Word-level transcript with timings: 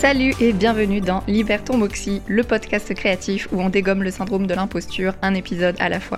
Salut 0.00 0.32
et 0.40 0.54
bienvenue 0.54 1.02
dans 1.02 1.22
Libère 1.28 1.62
ton 1.62 1.76
Moxie, 1.76 2.22
le 2.26 2.42
podcast 2.42 2.94
créatif 2.94 3.48
où 3.52 3.60
on 3.60 3.68
dégomme 3.68 4.02
le 4.02 4.10
syndrome 4.10 4.46
de 4.46 4.54
l'imposture, 4.54 5.12
un 5.20 5.34
épisode 5.34 5.76
à 5.78 5.90
la 5.90 6.00
fois. 6.00 6.16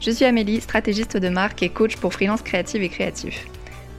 Je 0.00 0.10
suis 0.10 0.24
Amélie, 0.24 0.60
stratégiste 0.60 1.16
de 1.16 1.28
marque 1.28 1.62
et 1.62 1.68
coach 1.68 1.96
pour 1.96 2.12
freelance 2.12 2.42
créative 2.42 2.82
et 2.82 2.88
créatif. 2.88 3.46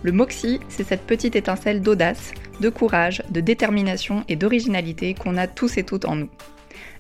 Le 0.02 0.12
Moxie, 0.12 0.60
c'est 0.68 0.86
cette 0.86 1.08
petite 1.08 1.38
étincelle 1.38 1.82
d'audace, 1.82 2.34
de 2.60 2.68
courage, 2.68 3.24
de 3.30 3.40
détermination 3.40 4.26
et 4.28 4.36
d'originalité 4.36 5.14
qu'on 5.14 5.38
a 5.38 5.48
tous 5.48 5.78
et 5.78 5.86
toutes 5.86 6.04
en 6.04 6.18
nous. 6.18 6.30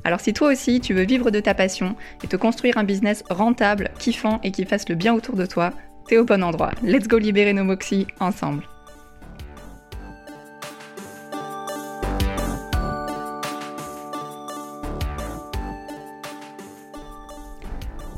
Alors 0.05 0.21
si 0.21 0.31
toi 0.31 0.49
aussi 0.49 0.79
tu 0.79 0.93
veux 0.93 1.03
vivre 1.03 1.29
de 1.29 1.41
ta 1.41 1.53
passion 1.53 1.97
et 2.23 2.27
te 2.27 2.37
construire 2.37 2.77
un 2.77 2.85
business 2.85 3.25
rentable, 3.29 3.91
kiffant 3.99 4.39
et 4.45 4.51
qui 4.51 4.63
fasse 4.63 4.87
le 4.87 4.95
bien 4.95 5.13
autour 5.13 5.35
de 5.35 5.45
toi, 5.45 5.71
t'es 6.07 6.17
au 6.17 6.23
bon 6.23 6.41
endroit. 6.41 6.71
Let's 6.83 7.09
go 7.09 7.17
libérer 7.17 7.51
nos 7.51 7.65
Moxie 7.65 8.07
ensemble. 8.21 8.63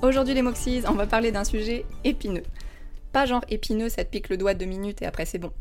Aujourd'hui 0.05 0.35
les 0.35 0.43
Moxies, 0.43 0.83
on 0.87 0.93
va 0.93 1.07
parler 1.07 1.31
d'un 1.31 1.43
sujet 1.43 1.83
épineux. 2.03 2.43
Pas 3.11 3.25
genre 3.25 3.43
épineux, 3.49 3.89
ça 3.89 4.05
te 4.05 4.11
pique 4.11 4.29
le 4.29 4.37
doigt 4.37 4.53
deux 4.53 4.67
minutes 4.67 5.01
et 5.01 5.07
après 5.07 5.25
c'est 5.25 5.39
bon. 5.39 5.51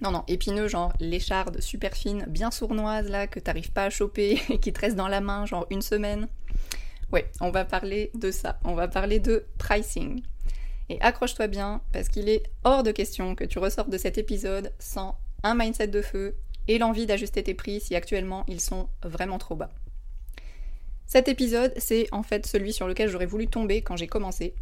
Non, 0.00 0.10
non, 0.10 0.24
épineux, 0.28 0.66
genre 0.66 0.94
l'écharde 0.98 1.60
super 1.60 1.92
fine, 1.92 2.24
bien 2.26 2.50
sournoise 2.50 3.10
là, 3.10 3.26
que 3.26 3.38
t'arrives 3.38 3.72
pas 3.72 3.84
à 3.84 3.90
choper 3.90 4.40
et 4.48 4.60
qui 4.60 4.72
te 4.72 4.80
reste 4.80 4.96
dans 4.96 5.08
la 5.08 5.20
main 5.20 5.44
genre 5.44 5.66
une 5.68 5.82
semaine. 5.82 6.26
Ouais, 7.12 7.30
on 7.42 7.50
va 7.50 7.66
parler 7.66 8.10
de 8.14 8.30
ça. 8.30 8.58
On 8.64 8.72
va 8.72 8.88
parler 8.88 9.20
de 9.20 9.44
pricing. 9.58 10.22
Et 10.88 10.98
accroche-toi 11.02 11.46
bien, 11.46 11.82
parce 11.92 12.08
qu'il 12.08 12.30
est 12.30 12.44
hors 12.64 12.82
de 12.82 12.92
question 12.92 13.34
que 13.34 13.44
tu 13.44 13.58
ressortes 13.58 13.90
de 13.90 13.98
cet 13.98 14.16
épisode 14.16 14.72
sans 14.78 15.18
un 15.42 15.54
mindset 15.54 15.88
de 15.88 16.00
feu 16.00 16.34
et 16.66 16.78
l'envie 16.78 17.04
d'ajuster 17.04 17.42
tes 17.42 17.52
prix 17.52 17.80
si 17.80 17.94
actuellement 17.94 18.46
ils 18.48 18.62
sont 18.62 18.88
vraiment 19.02 19.36
trop 19.36 19.54
bas. 19.54 19.68
Cet 21.06 21.28
épisode, 21.28 21.72
c'est 21.76 22.08
en 22.12 22.22
fait 22.22 22.46
celui 22.46 22.72
sur 22.72 22.88
lequel 22.88 23.08
j'aurais 23.08 23.26
voulu 23.26 23.46
tomber 23.46 23.80
quand 23.80 23.96
j'ai 23.96 24.08
commencé. 24.08 24.54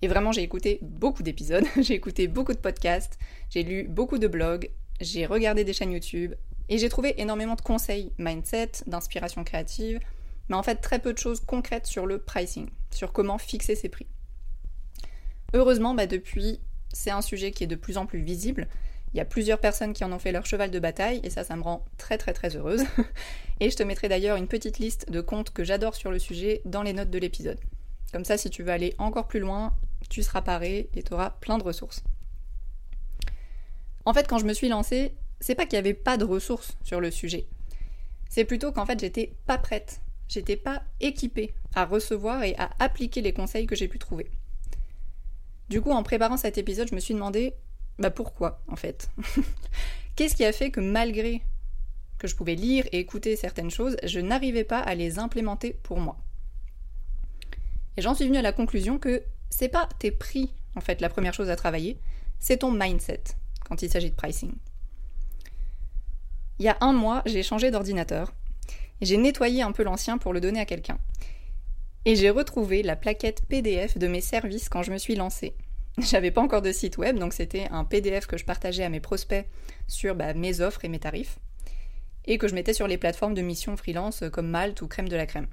Et 0.00 0.08
vraiment, 0.08 0.32
j'ai 0.32 0.42
écouté 0.42 0.78
beaucoup 0.82 1.22
d'épisodes, 1.22 1.64
j'ai 1.80 1.94
écouté 1.94 2.28
beaucoup 2.28 2.52
de 2.52 2.58
podcasts, 2.58 3.18
j'ai 3.50 3.62
lu 3.62 3.84
beaucoup 3.84 4.18
de 4.18 4.28
blogs, 4.28 4.70
j'ai 5.00 5.26
regardé 5.26 5.64
des 5.64 5.72
chaînes 5.72 5.92
YouTube, 5.92 6.34
et 6.68 6.78
j'ai 6.78 6.88
trouvé 6.88 7.20
énormément 7.20 7.54
de 7.54 7.60
conseils 7.60 8.12
mindset, 8.18 8.72
d'inspiration 8.86 9.44
créative, 9.44 10.00
mais 10.48 10.56
en 10.56 10.62
fait 10.62 10.76
très 10.76 10.98
peu 10.98 11.12
de 11.12 11.18
choses 11.18 11.40
concrètes 11.40 11.86
sur 11.86 12.06
le 12.06 12.18
pricing, 12.18 12.68
sur 12.90 13.12
comment 13.12 13.38
fixer 13.38 13.74
ses 13.74 13.88
prix. 13.88 14.06
Heureusement, 15.54 15.94
bah 15.94 16.06
depuis, 16.06 16.60
c'est 16.92 17.10
un 17.10 17.22
sujet 17.22 17.50
qui 17.50 17.64
est 17.64 17.68
de 17.68 17.76
plus 17.76 17.96
en 17.96 18.06
plus 18.06 18.20
visible, 18.20 18.68
il 19.14 19.16
y 19.16 19.20
a 19.20 19.24
plusieurs 19.24 19.58
personnes 19.58 19.92
qui 19.92 20.04
en 20.04 20.12
ont 20.12 20.18
fait 20.18 20.32
leur 20.32 20.46
cheval 20.46 20.70
de 20.70 20.78
bataille 20.78 21.20
et 21.22 21.30
ça, 21.30 21.44
ça 21.44 21.56
me 21.56 21.62
rend 21.62 21.84
très 21.96 22.18
très 22.18 22.32
très 22.32 22.56
heureuse. 22.56 22.84
et 23.60 23.70
je 23.70 23.76
te 23.76 23.82
mettrai 23.82 24.08
d'ailleurs 24.08 24.36
une 24.36 24.48
petite 24.48 24.78
liste 24.78 25.10
de 25.10 25.20
comptes 25.20 25.50
que 25.50 25.64
j'adore 25.64 25.94
sur 25.94 26.10
le 26.10 26.18
sujet 26.18 26.60
dans 26.64 26.82
les 26.82 26.92
notes 26.92 27.10
de 27.10 27.18
l'épisode. 27.18 27.58
Comme 28.12 28.24
ça, 28.24 28.36
si 28.36 28.50
tu 28.50 28.62
veux 28.62 28.72
aller 28.72 28.94
encore 28.98 29.28
plus 29.28 29.40
loin, 29.40 29.74
tu 30.08 30.22
seras 30.22 30.42
paré 30.42 30.88
et 30.94 31.02
tu 31.02 31.12
auras 31.14 31.30
plein 31.30 31.58
de 31.58 31.62
ressources. 31.62 32.02
En 34.04 34.14
fait, 34.14 34.26
quand 34.26 34.38
je 34.38 34.46
me 34.46 34.54
suis 34.54 34.68
lancée, 34.68 35.14
c'est 35.40 35.54
pas 35.54 35.64
qu'il 35.64 35.74
n'y 35.74 35.86
avait 35.86 35.94
pas 35.94 36.16
de 36.16 36.24
ressources 36.24 36.76
sur 36.82 37.00
le 37.00 37.10
sujet. 37.10 37.46
C'est 38.28 38.44
plutôt 38.44 38.72
qu'en 38.72 38.86
fait, 38.86 39.00
j'étais 39.00 39.34
pas 39.46 39.58
prête. 39.58 40.00
J'étais 40.28 40.56
pas 40.56 40.82
équipée 41.00 41.54
à 41.74 41.84
recevoir 41.84 42.42
et 42.42 42.54
à 42.58 42.70
appliquer 42.78 43.22
les 43.22 43.32
conseils 43.32 43.66
que 43.66 43.76
j'ai 43.76 43.88
pu 43.88 43.98
trouver. 43.98 44.30
Du 45.68 45.80
coup, 45.80 45.90
en 45.90 46.02
préparant 46.02 46.36
cet 46.36 46.58
épisode, 46.58 46.88
je 46.88 46.94
me 46.94 47.00
suis 47.00 47.14
demandé 47.14 47.54
bah 47.98 48.10
pourquoi 48.10 48.62
en 48.68 48.76
fait? 48.76 49.10
Qu'est-ce 50.16 50.34
qui 50.34 50.44
a 50.44 50.52
fait 50.52 50.70
que 50.70 50.80
malgré 50.80 51.42
que 52.18 52.26
je 52.26 52.34
pouvais 52.34 52.54
lire 52.54 52.86
et 52.92 52.98
écouter 52.98 53.36
certaines 53.36 53.70
choses, 53.70 53.96
je 54.02 54.20
n'arrivais 54.20 54.64
pas 54.64 54.80
à 54.80 54.94
les 54.94 55.18
implémenter 55.18 55.78
pour 55.82 56.00
moi? 56.00 56.16
Et 57.96 58.02
j'en 58.02 58.14
suis 58.14 58.26
venue 58.26 58.38
à 58.38 58.42
la 58.42 58.52
conclusion 58.52 58.98
que 58.98 59.22
c'est 59.50 59.68
pas 59.68 59.88
tes 59.98 60.10
prix 60.10 60.52
en 60.76 60.80
fait 60.80 61.00
la 61.00 61.08
première 61.08 61.34
chose 61.34 61.50
à 61.50 61.56
travailler, 61.56 61.98
c'est 62.38 62.58
ton 62.58 62.72
mindset 62.72 63.24
quand 63.68 63.82
il 63.82 63.90
s'agit 63.90 64.10
de 64.10 64.16
pricing. 64.16 64.54
Il 66.58 66.64
y 66.64 66.68
a 66.68 66.78
un 66.80 66.92
mois, 66.92 67.22
j'ai 67.26 67.42
changé 67.42 67.70
d'ordinateur. 67.70 68.32
J'ai 69.00 69.16
nettoyé 69.16 69.62
un 69.62 69.72
peu 69.72 69.84
l'ancien 69.84 70.18
pour 70.18 70.32
le 70.32 70.40
donner 70.40 70.60
à 70.60 70.64
quelqu'un. 70.64 70.98
Et 72.04 72.16
j'ai 72.16 72.30
retrouvé 72.30 72.82
la 72.82 72.96
plaquette 72.96 73.42
PDF 73.48 73.98
de 73.98 74.06
mes 74.08 74.20
services 74.20 74.68
quand 74.68 74.82
je 74.82 74.90
me 74.90 74.98
suis 74.98 75.14
lancée. 75.14 75.54
J'avais 76.02 76.30
pas 76.30 76.40
encore 76.40 76.62
de 76.62 76.70
site 76.70 76.96
web, 76.98 77.18
donc 77.18 77.32
c'était 77.32 77.66
un 77.70 77.84
PDF 77.84 78.26
que 78.26 78.36
je 78.36 78.44
partageais 78.44 78.84
à 78.84 78.88
mes 78.88 79.00
prospects 79.00 79.46
sur 79.88 80.14
bah, 80.14 80.32
mes 80.34 80.60
offres 80.60 80.84
et 80.84 80.88
mes 80.88 81.00
tarifs, 81.00 81.38
et 82.24 82.38
que 82.38 82.46
je 82.46 82.54
mettais 82.54 82.72
sur 82.72 82.86
les 82.86 82.98
plateformes 82.98 83.34
de 83.34 83.42
mission 83.42 83.76
freelance 83.76 84.22
comme 84.32 84.48
Malte 84.48 84.80
ou 84.82 84.86
Crème 84.86 85.08
de 85.08 85.16
la 85.16 85.26
Crème. 85.26 85.48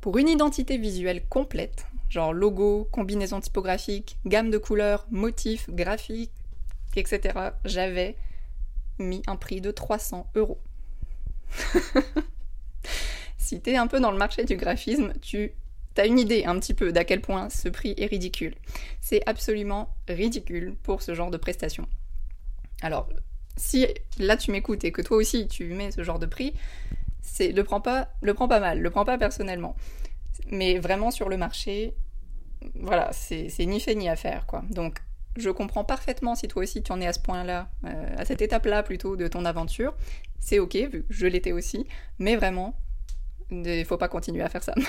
Pour 0.00 0.18
une 0.18 0.28
identité 0.28 0.76
visuelle 0.76 1.24
complète, 1.28 1.86
genre 2.10 2.32
logo, 2.32 2.88
combinaison 2.90 3.40
typographique, 3.40 4.18
gamme 4.26 4.50
de 4.50 4.58
couleurs, 4.58 5.06
motifs, 5.10 5.70
graphiques, 5.70 6.32
etc., 6.96 7.50
j'avais 7.64 8.16
mis 8.98 9.22
un 9.26 9.36
prix 9.36 9.60
de 9.60 9.70
300 9.70 10.30
euros. 10.34 10.60
si 13.38 13.60
t'es 13.60 13.76
un 13.76 13.86
peu 13.86 14.00
dans 14.00 14.10
le 14.10 14.18
marché 14.18 14.44
du 14.44 14.56
graphisme, 14.56 15.12
tu 15.22 15.52
T'as 15.94 16.06
une 16.06 16.18
idée 16.18 16.44
un 16.44 16.58
petit 16.58 16.74
peu 16.74 16.92
d'à 16.92 17.04
quel 17.04 17.20
point 17.20 17.48
ce 17.50 17.68
prix 17.68 17.94
est 17.96 18.06
ridicule. 18.06 18.54
C'est 19.00 19.22
absolument 19.26 19.94
ridicule 20.08 20.74
pour 20.82 21.02
ce 21.02 21.14
genre 21.14 21.30
de 21.30 21.36
prestation. 21.36 21.86
Alors, 22.82 23.08
si 23.56 23.86
là 24.18 24.36
tu 24.36 24.50
m'écoutes 24.50 24.84
et 24.84 24.92
que 24.92 25.02
toi 25.02 25.16
aussi 25.16 25.46
tu 25.46 25.66
mets 25.66 25.92
ce 25.92 26.02
genre 26.02 26.18
de 26.18 26.26
prix, 26.26 26.52
c'est 27.20 27.52
le 27.52 27.64
prends 27.64 27.80
pas, 27.80 28.08
le 28.20 28.34
prends 28.34 28.48
pas 28.48 28.60
mal, 28.60 28.80
le 28.80 28.90
prends 28.90 29.04
pas 29.04 29.18
personnellement. 29.18 29.76
Mais 30.50 30.78
vraiment 30.78 31.10
sur 31.10 31.28
le 31.28 31.36
marché, 31.36 31.94
voilà, 32.74 33.10
c'est 33.12 33.48
ni 33.60 33.80
fait 33.80 33.94
ni 33.94 34.08
à 34.08 34.16
faire 34.16 34.46
quoi. 34.46 34.64
Donc 34.70 34.98
je 35.36 35.50
comprends 35.50 35.84
parfaitement 35.84 36.34
si 36.34 36.48
toi 36.48 36.62
aussi 36.62 36.82
tu 36.82 36.92
en 36.92 37.00
es 37.00 37.06
à 37.06 37.12
ce 37.12 37.20
point-là, 37.20 37.68
euh, 37.84 38.14
à 38.16 38.24
cette 38.24 38.42
étape-là 38.42 38.82
plutôt 38.82 39.16
de 39.16 39.26
ton 39.28 39.44
aventure. 39.44 39.94
C'est 40.40 40.58
ok, 40.58 40.74
vu 40.74 41.04
que 41.04 41.06
je 41.10 41.26
l'étais 41.26 41.52
aussi, 41.52 41.86
mais 42.18 42.36
vraiment, 42.36 42.76
il 43.50 43.84
faut 43.84 43.96
pas 43.96 44.08
continuer 44.08 44.42
à 44.42 44.48
faire 44.48 44.62
ça. 44.62 44.74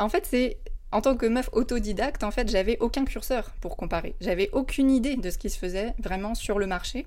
en 0.00 0.08
fait, 0.08 0.26
c'est 0.26 0.58
en 0.92 1.00
tant 1.00 1.16
que 1.16 1.26
meuf 1.26 1.48
autodidacte, 1.52 2.24
en 2.24 2.30
fait, 2.30 2.48
j'avais 2.48 2.78
aucun 2.80 3.04
curseur 3.04 3.50
pour 3.60 3.76
comparer. 3.76 4.16
J'avais 4.20 4.50
aucune 4.52 4.90
idée 4.90 5.16
de 5.16 5.30
ce 5.30 5.38
qui 5.38 5.50
se 5.50 5.58
faisait 5.58 5.94
vraiment 5.98 6.34
sur 6.34 6.58
le 6.58 6.66
marché. 6.66 7.06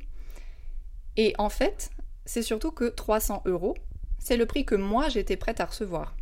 Et 1.18 1.34
en 1.38 1.50
fait, 1.50 1.90
c'est 2.26 2.42
surtout 2.42 2.72
que 2.72 2.86
300 2.86 3.44
euros, 3.46 3.76
c'est 4.20 4.38
le 4.38 4.46
prix 4.46 4.66
que 4.66 4.76
moi 4.76 5.10
j'étais 5.10 5.36
prête 5.36 5.60
à 5.60 5.66
recevoir. 5.66 6.16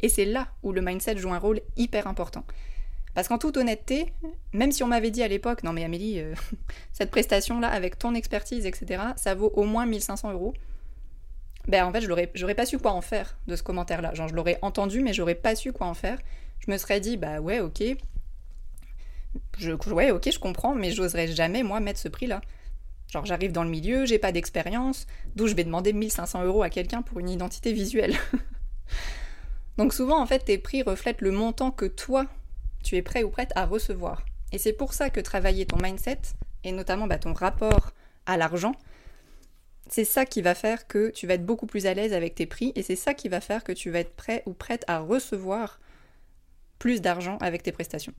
Et 0.00 0.08
c'est 0.08 0.24
là 0.24 0.48
où 0.62 0.72
le 0.72 0.80
mindset 0.80 1.18
joue 1.18 1.32
un 1.32 1.38
rôle 1.38 1.60
hyper 1.76 2.06
important. 2.06 2.44
Parce 3.14 3.28
qu'en 3.28 3.38
toute 3.38 3.56
honnêteté, 3.56 4.12
même 4.52 4.72
si 4.72 4.82
on 4.82 4.86
m'avait 4.86 5.10
dit 5.10 5.22
à 5.22 5.28
l'époque, 5.28 5.64
non 5.64 5.72
mais 5.72 5.84
Amélie, 5.84 6.20
euh, 6.20 6.34
cette 6.92 7.10
prestation-là, 7.10 7.68
avec 7.68 7.98
ton 7.98 8.14
expertise, 8.14 8.64
etc., 8.64 9.02
ça 9.16 9.34
vaut 9.34 9.52
au 9.54 9.64
moins 9.64 9.86
1500 9.86 10.32
euros, 10.32 10.54
ben 11.68 11.84
en 11.84 11.92
fait, 11.92 12.00
je 12.00 12.08
j'aurais 12.34 12.54
pas 12.54 12.66
su 12.66 12.78
quoi 12.78 12.92
en 12.92 13.02
faire 13.02 13.36
de 13.46 13.54
ce 13.54 13.62
commentaire-là. 13.62 14.14
Genre, 14.14 14.28
je 14.28 14.34
l'aurais 14.34 14.58
entendu, 14.62 15.02
mais 15.02 15.12
j'aurais 15.12 15.34
pas 15.34 15.54
su 15.54 15.72
quoi 15.72 15.86
en 15.86 15.94
faire. 15.94 16.18
Je 16.60 16.70
me 16.70 16.78
serais 16.78 16.98
dit, 16.98 17.16
bah 17.16 17.40
ouais, 17.40 17.60
ok. 17.60 17.82
Je, 19.58 19.72
ouais, 19.92 20.10
ok, 20.10 20.30
je 20.32 20.38
comprends, 20.38 20.74
mais 20.74 20.90
j'oserais 20.90 21.28
jamais, 21.28 21.62
moi, 21.62 21.80
mettre 21.80 22.00
ce 22.00 22.08
prix-là. 22.08 22.40
Genre, 23.12 23.24
j'arrive 23.26 23.52
dans 23.52 23.64
le 23.64 23.70
milieu, 23.70 24.06
j'ai 24.06 24.18
pas 24.18 24.32
d'expérience, 24.32 25.06
d'où 25.36 25.46
je 25.46 25.54
vais 25.54 25.64
demander 25.64 25.92
1500 25.92 26.44
euros 26.44 26.62
à 26.62 26.70
quelqu'un 26.70 27.02
pour 27.02 27.20
une 27.20 27.28
identité 27.28 27.72
visuelle. 27.72 28.16
Donc, 29.76 29.92
souvent, 29.92 30.20
en 30.20 30.26
fait, 30.26 30.40
tes 30.40 30.58
prix 30.58 30.82
reflètent 30.82 31.20
le 31.20 31.30
montant 31.30 31.70
que 31.70 31.86
toi, 31.86 32.26
tu 32.82 32.96
es 32.96 33.02
prêt 33.02 33.22
ou 33.22 33.30
prête 33.30 33.52
à 33.54 33.66
recevoir. 33.66 34.24
Et 34.52 34.58
c'est 34.58 34.72
pour 34.72 34.94
ça 34.94 35.10
que 35.10 35.20
travailler 35.20 35.66
ton 35.66 35.76
mindset, 35.76 36.20
et 36.64 36.72
notamment 36.72 37.06
bah, 37.06 37.18
ton 37.18 37.34
rapport 37.34 37.92
à 38.26 38.36
l'argent, 38.38 38.72
c'est 39.90 40.04
ça 40.04 40.26
qui 40.26 40.42
va 40.42 40.54
faire 40.54 40.86
que 40.86 41.10
tu 41.10 41.26
vas 41.26 41.34
être 41.34 41.46
beaucoup 41.46 41.66
plus 41.66 41.86
à 41.86 41.94
l'aise 41.94 42.12
avec 42.12 42.34
tes 42.34 42.46
prix 42.46 42.72
et 42.74 42.82
c'est 42.82 42.96
ça 42.96 43.14
qui 43.14 43.28
va 43.28 43.40
faire 43.40 43.64
que 43.64 43.72
tu 43.72 43.90
vas 43.90 44.00
être 44.00 44.14
prêt 44.14 44.42
ou 44.46 44.52
prête 44.52 44.84
à 44.86 45.00
recevoir 45.00 45.80
plus 46.78 47.00
d'argent 47.00 47.38
avec 47.38 47.62
tes 47.62 47.72
prestations. 47.72 48.14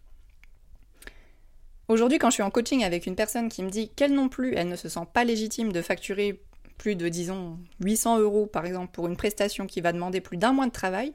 Aujourd'hui, 1.87 2.19
quand 2.19 2.29
je 2.29 2.35
suis 2.35 2.43
en 2.43 2.51
coaching 2.51 2.83
avec 2.83 3.07
une 3.07 3.15
personne 3.15 3.49
qui 3.49 3.63
me 3.63 3.69
dit 3.69 3.89
qu'elle 3.89 4.13
non 4.13 4.29
plus, 4.29 4.53
elle 4.55 4.67
ne 4.67 4.75
se 4.75 4.89
sent 4.89 5.07
pas 5.11 5.23
légitime 5.23 5.71
de 5.71 5.81
facturer 5.81 6.41
plus 6.77 6.95
de, 6.95 7.09
disons, 7.09 7.59
800 7.81 8.19
euros 8.19 8.45
par 8.45 8.65
exemple 8.65 8.91
pour 8.91 9.07
une 9.07 9.17
prestation 9.17 9.67
qui 9.67 9.81
va 9.81 9.91
demander 9.91 10.21
plus 10.21 10.37
d'un 10.37 10.53
mois 10.53 10.67
de 10.67 10.71
travail, 10.71 11.13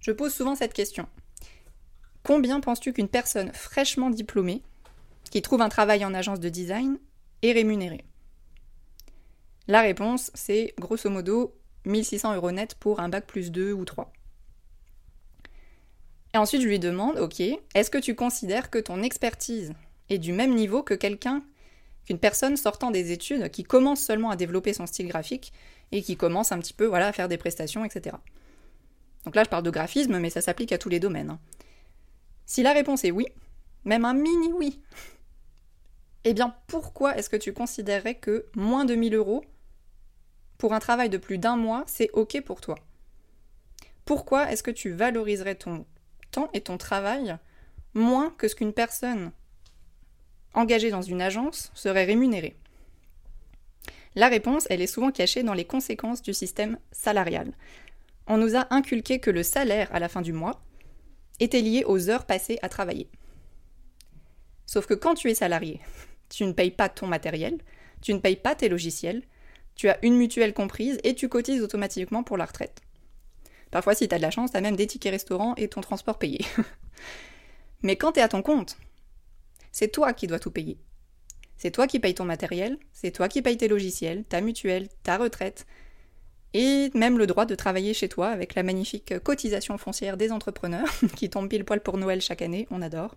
je 0.00 0.10
pose 0.10 0.34
souvent 0.34 0.54
cette 0.54 0.74
question. 0.74 1.06
Combien 2.22 2.60
penses-tu 2.60 2.92
qu'une 2.92 3.08
personne 3.08 3.52
fraîchement 3.52 4.10
diplômée, 4.10 4.62
qui 5.30 5.42
trouve 5.42 5.62
un 5.62 5.68
travail 5.68 6.04
en 6.04 6.12
agence 6.12 6.40
de 6.40 6.48
design, 6.48 6.98
est 7.42 7.52
rémunérée? 7.52 8.04
La 9.68 9.80
réponse, 9.80 10.30
c'est 10.34 10.74
grosso 10.78 11.08
modo 11.08 11.54
1600 11.84 12.34
euros 12.34 12.50
net 12.50 12.74
pour 12.74 13.00
un 13.00 13.08
bac 13.08 13.26
plus 13.26 13.50
2 13.50 13.72
ou 13.72 13.84
3. 13.84 14.12
Et 16.34 16.38
ensuite, 16.38 16.62
je 16.62 16.68
lui 16.68 16.78
demande, 16.78 17.18
ok, 17.18 17.40
est-ce 17.40 17.90
que 17.90 17.98
tu 17.98 18.14
considères 18.14 18.70
que 18.70 18.78
ton 18.78 19.02
expertise 19.02 19.74
est 20.08 20.18
du 20.18 20.32
même 20.32 20.54
niveau 20.54 20.82
que 20.82 20.94
quelqu'un 20.94 21.42
qu'une 22.06 22.18
personne 22.18 22.56
sortant 22.56 22.90
des 22.90 23.12
études 23.12 23.50
qui 23.50 23.64
commence 23.64 24.00
seulement 24.00 24.30
à 24.30 24.36
développer 24.36 24.72
son 24.72 24.86
style 24.86 25.08
graphique 25.08 25.52
et 25.92 26.02
qui 26.02 26.16
commence 26.16 26.50
un 26.50 26.58
petit 26.58 26.72
peu 26.72 26.86
voilà, 26.86 27.08
à 27.08 27.12
faire 27.12 27.28
des 27.28 27.36
prestations, 27.36 27.84
etc. 27.84 28.16
Donc 29.24 29.36
là, 29.36 29.44
je 29.44 29.48
parle 29.48 29.62
de 29.62 29.70
graphisme, 29.70 30.18
mais 30.18 30.30
ça 30.30 30.40
s'applique 30.40 30.72
à 30.72 30.78
tous 30.78 30.88
les 30.88 31.00
domaines. 31.00 31.30
hein. 31.30 31.40
Si 32.46 32.62
la 32.62 32.72
réponse 32.72 33.04
est 33.04 33.12
oui, 33.12 33.26
même 33.84 34.04
un 34.04 34.14
mini 34.14 34.52
oui, 34.54 34.80
eh 36.24 36.34
bien 36.34 36.54
pourquoi 36.66 37.16
est-ce 37.16 37.30
que 37.30 37.36
tu 37.36 37.52
considérerais 37.52 38.14
que 38.14 38.46
moins 38.54 38.84
de 38.84 38.94
1000 38.94 39.14
euros 39.14 39.44
pour 40.58 40.72
un 40.72 40.78
travail 40.78 41.08
de 41.08 41.18
plus 41.18 41.38
d'un 41.38 41.56
mois, 41.56 41.84
c'est 41.86 42.10
OK 42.12 42.40
pour 42.42 42.60
toi? 42.60 42.76
Pourquoi 44.04 44.50
est-ce 44.50 44.62
que 44.62 44.70
tu 44.70 44.92
valoriserais 44.92 45.54
ton 45.54 45.86
temps 46.30 46.50
et 46.52 46.60
ton 46.60 46.78
travail 46.78 47.36
moins 47.94 48.30
que 48.30 48.48
ce 48.48 48.54
qu'une 48.54 48.72
personne 48.72 49.32
engagée 50.54 50.90
dans 50.90 51.02
une 51.02 51.22
agence 51.22 51.70
serait 51.74 52.04
rémunérée? 52.04 52.56
La 54.14 54.28
réponse, 54.28 54.66
elle 54.68 54.82
est 54.82 54.86
souvent 54.86 55.10
cachée 55.10 55.42
dans 55.42 55.54
les 55.54 55.64
conséquences 55.64 56.22
du 56.22 56.34
système 56.34 56.78
salarial. 56.90 57.52
On 58.26 58.36
nous 58.36 58.56
a 58.56 58.72
inculqué 58.72 59.18
que 59.18 59.30
le 59.30 59.42
salaire 59.42 59.88
à 59.92 59.98
la 59.98 60.08
fin 60.08 60.20
du 60.20 60.32
mois 60.32 60.62
était 61.40 61.62
lié 61.62 61.84
aux 61.86 62.10
heures 62.10 62.26
passées 62.26 62.58
à 62.62 62.68
travailler. 62.68 63.08
Sauf 64.66 64.86
que 64.86 64.94
quand 64.94 65.14
tu 65.14 65.30
es 65.30 65.34
salarié, 65.34 65.80
tu 66.32 66.44
ne 66.44 66.52
payes 66.52 66.70
pas 66.70 66.88
ton 66.88 67.06
matériel, 67.06 67.58
tu 68.00 68.14
ne 68.14 68.18
payes 68.18 68.36
pas 68.36 68.54
tes 68.54 68.68
logiciels, 68.68 69.22
tu 69.74 69.88
as 69.88 69.98
une 70.02 70.16
mutuelle 70.16 70.54
comprise 70.54 70.98
et 71.04 71.14
tu 71.14 71.28
cotises 71.28 71.62
automatiquement 71.62 72.22
pour 72.22 72.36
la 72.36 72.46
retraite. 72.46 72.80
Parfois, 73.70 73.94
si 73.94 74.08
tu 74.08 74.14
as 74.14 74.18
de 74.18 74.22
la 74.22 74.30
chance, 74.30 74.50
tu 74.50 74.56
as 74.56 74.60
même 74.60 74.76
des 74.76 74.86
tickets 74.86 75.12
restaurants 75.12 75.54
et 75.56 75.68
ton 75.68 75.82
transport 75.82 76.18
payé. 76.18 76.40
Mais 77.82 77.96
quand 77.96 78.12
tu 78.12 78.20
es 78.20 78.22
à 78.22 78.28
ton 78.28 78.42
compte, 78.42 78.78
c'est 79.72 79.92
toi 79.92 80.12
qui 80.12 80.26
dois 80.26 80.38
tout 80.38 80.50
payer. 80.50 80.78
C'est 81.56 81.70
toi 81.70 81.86
qui 81.86 82.00
payes 82.00 82.14
ton 82.14 82.24
matériel, 82.24 82.78
c'est 82.92 83.12
toi 83.12 83.28
qui 83.28 83.42
payes 83.42 83.56
tes 83.56 83.68
logiciels, 83.68 84.24
ta 84.24 84.40
mutuelle, 84.40 84.88
ta 85.02 85.16
retraite, 85.16 85.66
et 86.54 86.90
même 86.94 87.18
le 87.18 87.26
droit 87.26 87.46
de 87.46 87.54
travailler 87.54 87.94
chez 87.94 88.08
toi 88.08 88.28
avec 88.28 88.54
la 88.54 88.62
magnifique 88.62 89.18
cotisation 89.20 89.78
foncière 89.78 90.16
des 90.16 90.32
entrepreneurs 90.32 90.88
qui 91.16 91.30
tombe 91.30 91.48
pile 91.48 91.64
poil 91.64 91.80
pour 91.80 91.98
Noël 91.98 92.20
chaque 92.20 92.42
année, 92.42 92.66
on 92.70 92.82
adore. 92.82 93.16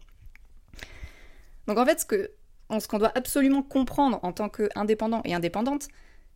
Donc 1.68 1.78
en 1.78 1.86
fait, 1.86 2.02
ce 2.02 2.06
que 2.06 2.32
ce 2.80 2.88
qu'on 2.88 3.00
doit 3.00 3.16
absolument 3.16 3.64
comprendre 3.64 4.20
en 4.24 4.32
tant 4.32 4.50
qu'indépendant 4.50 5.22
et 5.24 5.34
indépendante, 5.34 5.88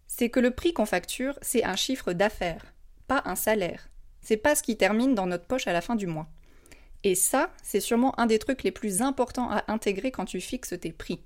c'est 0.07 0.29
que 0.29 0.39
le 0.39 0.51
prix 0.51 0.73
qu'on 0.73 0.85
facture, 0.85 1.37
c'est 1.41 1.63
un 1.63 1.75
chiffre 1.75 2.13
d'affaires, 2.13 2.73
pas 3.07 3.21
un 3.25 3.35
salaire. 3.35 3.89
C'est 4.21 4.37
pas 4.37 4.55
ce 4.55 4.63
qui 4.63 4.77
termine 4.77 5.15
dans 5.15 5.27
notre 5.27 5.45
poche 5.45 5.67
à 5.67 5.73
la 5.73 5.81
fin 5.81 5.95
du 5.95 6.07
mois. 6.07 6.27
Et 7.03 7.15
ça, 7.15 7.51
c'est 7.63 7.79
sûrement 7.79 8.19
un 8.19 8.25
des 8.25 8.39
trucs 8.39 8.63
les 8.63 8.71
plus 8.71 9.01
importants 9.01 9.49
à 9.49 9.63
intégrer 9.71 10.11
quand 10.11 10.25
tu 10.25 10.41
fixes 10.41 10.79
tes 10.79 10.91
prix. 10.91 11.21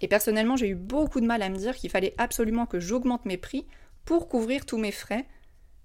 Et 0.00 0.08
personnellement, 0.08 0.56
j'ai 0.56 0.68
eu 0.68 0.74
beaucoup 0.76 1.20
de 1.20 1.26
mal 1.26 1.42
à 1.42 1.48
me 1.48 1.56
dire 1.56 1.74
qu'il 1.74 1.90
fallait 1.90 2.14
absolument 2.18 2.66
que 2.66 2.78
j'augmente 2.78 3.24
mes 3.24 3.36
prix 3.36 3.66
pour 4.04 4.28
couvrir 4.28 4.66
tous 4.66 4.78
mes 4.78 4.92
frais, 4.92 5.26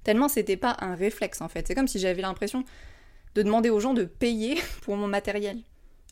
tellement 0.04 0.28
c'était 0.28 0.58
pas 0.58 0.76
un 0.80 0.96
réflexe 0.96 1.42
en 1.42 1.50
fait. 1.50 1.68
C'est 1.68 1.76
comme 1.76 1.88
si 1.88 2.00
j'avais 2.00 2.22
l'impression 2.22 2.64
de 3.36 3.44
demander 3.44 3.70
aux 3.70 3.80
gens 3.80 3.94
de 3.94 4.06
payer 4.06 4.58
pour 4.82 4.96
mon 4.96 5.08
matériel. 5.08 5.60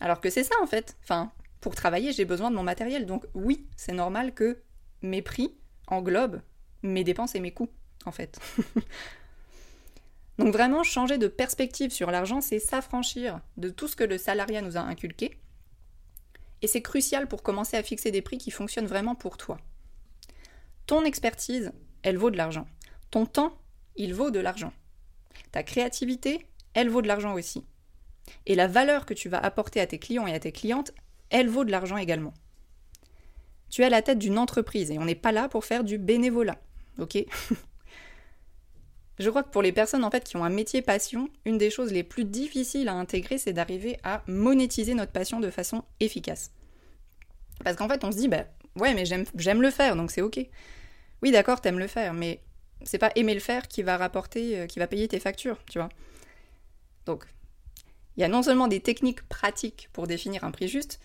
Alors 0.01 0.19
que 0.19 0.29
c'est 0.29 0.43
ça 0.43 0.55
en 0.61 0.67
fait. 0.67 0.97
Enfin, 1.03 1.31
pour 1.65 1.73
travailler, 1.73 2.13
j'ai 2.13 2.25
besoin 2.25 2.51
de 2.51 2.55
mon 2.55 2.61
matériel. 2.61 3.07
Donc 3.07 3.25
oui, 3.33 3.65
c'est 3.75 3.91
normal 3.91 4.35
que 4.35 4.61
mes 5.01 5.23
prix 5.23 5.57
englobent 5.87 6.43
mes 6.83 7.03
dépenses 7.03 7.33
et 7.33 7.39
mes 7.39 7.49
coûts, 7.49 7.71
en 8.05 8.11
fait. 8.11 8.39
Donc 10.37 10.53
vraiment, 10.53 10.83
changer 10.83 11.17
de 11.17 11.27
perspective 11.27 11.89
sur 11.89 12.11
l'argent, 12.11 12.39
c'est 12.39 12.59
s'affranchir 12.59 13.39
de 13.57 13.69
tout 13.69 13.87
ce 13.87 13.95
que 13.95 14.03
le 14.03 14.19
salariat 14.19 14.61
nous 14.61 14.77
a 14.77 14.81
inculqué. 14.81 15.39
Et 16.61 16.67
c'est 16.67 16.83
crucial 16.83 17.27
pour 17.27 17.41
commencer 17.41 17.77
à 17.77 17.81
fixer 17.81 18.11
des 18.11 18.21
prix 18.21 18.37
qui 18.37 18.51
fonctionnent 18.51 18.85
vraiment 18.85 19.15
pour 19.15 19.35
toi. 19.35 19.57
Ton 20.85 21.03
expertise, 21.03 21.71
elle 22.03 22.17
vaut 22.17 22.29
de 22.29 22.37
l'argent. 22.37 22.67
Ton 23.09 23.25
temps, 23.25 23.57
il 23.95 24.13
vaut 24.13 24.29
de 24.29 24.39
l'argent. 24.39 24.71
Ta 25.51 25.63
créativité, 25.63 26.45
elle 26.75 26.89
vaut 26.89 27.01
de 27.01 27.07
l'argent 27.07 27.33
aussi. 27.33 27.65
Et 28.45 28.53
la 28.53 28.67
valeur 28.67 29.07
que 29.07 29.15
tu 29.15 29.29
vas 29.29 29.39
apporter 29.39 29.81
à 29.81 29.87
tes 29.87 29.97
clients 29.97 30.27
et 30.27 30.33
à 30.35 30.39
tes 30.39 30.51
clientes, 30.51 30.91
elle 31.29 31.49
vaut 31.49 31.65
de 31.65 31.71
l'argent 31.71 31.97
également. 31.97 32.33
Tu 33.69 33.81
es 33.81 33.85
à 33.85 33.89
la 33.89 34.01
tête 34.01 34.19
d'une 34.19 34.37
entreprise 34.37 34.91
et 34.91 34.99
on 34.99 35.05
n'est 35.05 35.15
pas 35.15 35.31
là 35.31 35.49
pour 35.49 35.65
faire 35.65 35.83
du 35.83 35.97
bénévolat, 35.97 36.57
ok? 36.99 37.17
Je 39.19 39.29
crois 39.29 39.43
que 39.43 39.49
pour 39.49 39.61
les 39.61 39.71
personnes 39.71 40.03
en 40.03 40.11
fait 40.11 40.23
qui 40.23 40.35
ont 40.35 40.43
un 40.43 40.49
métier 40.49 40.81
passion, 40.81 41.29
une 41.45 41.57
des 41.57 41.69
choses 41.69 41.91
les 41.91 42.03
plus 42.03 42.25
difficiles 42.25 42.89
à 42.89 42.93
intégrer, 42.93 43.37
c'est 43.37 43.53
d'arriver 43.53 43.97
à 44.03 44.23
monétiser 44.27 44.93
notre 44.93 45.11
passion 45.13 45.39
de 45.39 45.49
façon 45.49 45.83
efficace. 45.99 46.51
Parce 47.63 47.77
qu'en 47.77 47.87
fait, 47.87 48.03
on 48.03 48.11
se 48.11 48.17
dit, 48.17 48.27
bah 48.27 48.45
ouais, 48.75 48.93
mais 48.93 49.05
j'aime 49.05 49.61
le 49.61 49.71
faire, 49.71 49.95
donc 49.95 50.11
c'est 50.11 50.21
ok. 50.21 50.39
Oui, 51.21 51.31
d'accord, 51.31 51.61
t'aimes 51.61 51.79
le 51.79 51.87
faire, 51.87 52.13
mais 52.13 52.41
c'est 52.83 52.97
pas 52.97 53.11
aimer 53.15 53.33
le 53.33 53.39
faire 53.39 53.67
qui 53.67 53.83
va 53.83 53.97
rapporter, 53.97 54.59
euh, 54.59 54.67
qui 54.67 54.79
va 54.79 54.87
payer 54.87 55.07
tes 55.07 55.19
factures, 55.19 55.57
tu 55.69 55.79
vois. 55.79 55.89
Donc, 57.05 57.25
il 58.17 58.21
y 58.21 58.23
a 58.23 58.27
non 58.27 58.43
seulement 58.43 58.67
des 58.67 58.81
techniques 58.81 59.21
pratiques 59.27 59.89
pour 59.93 60.07
définir 60.07 60.43
un 60.43 60.51
prix 60.51 60.67
juste, 60.67 60.99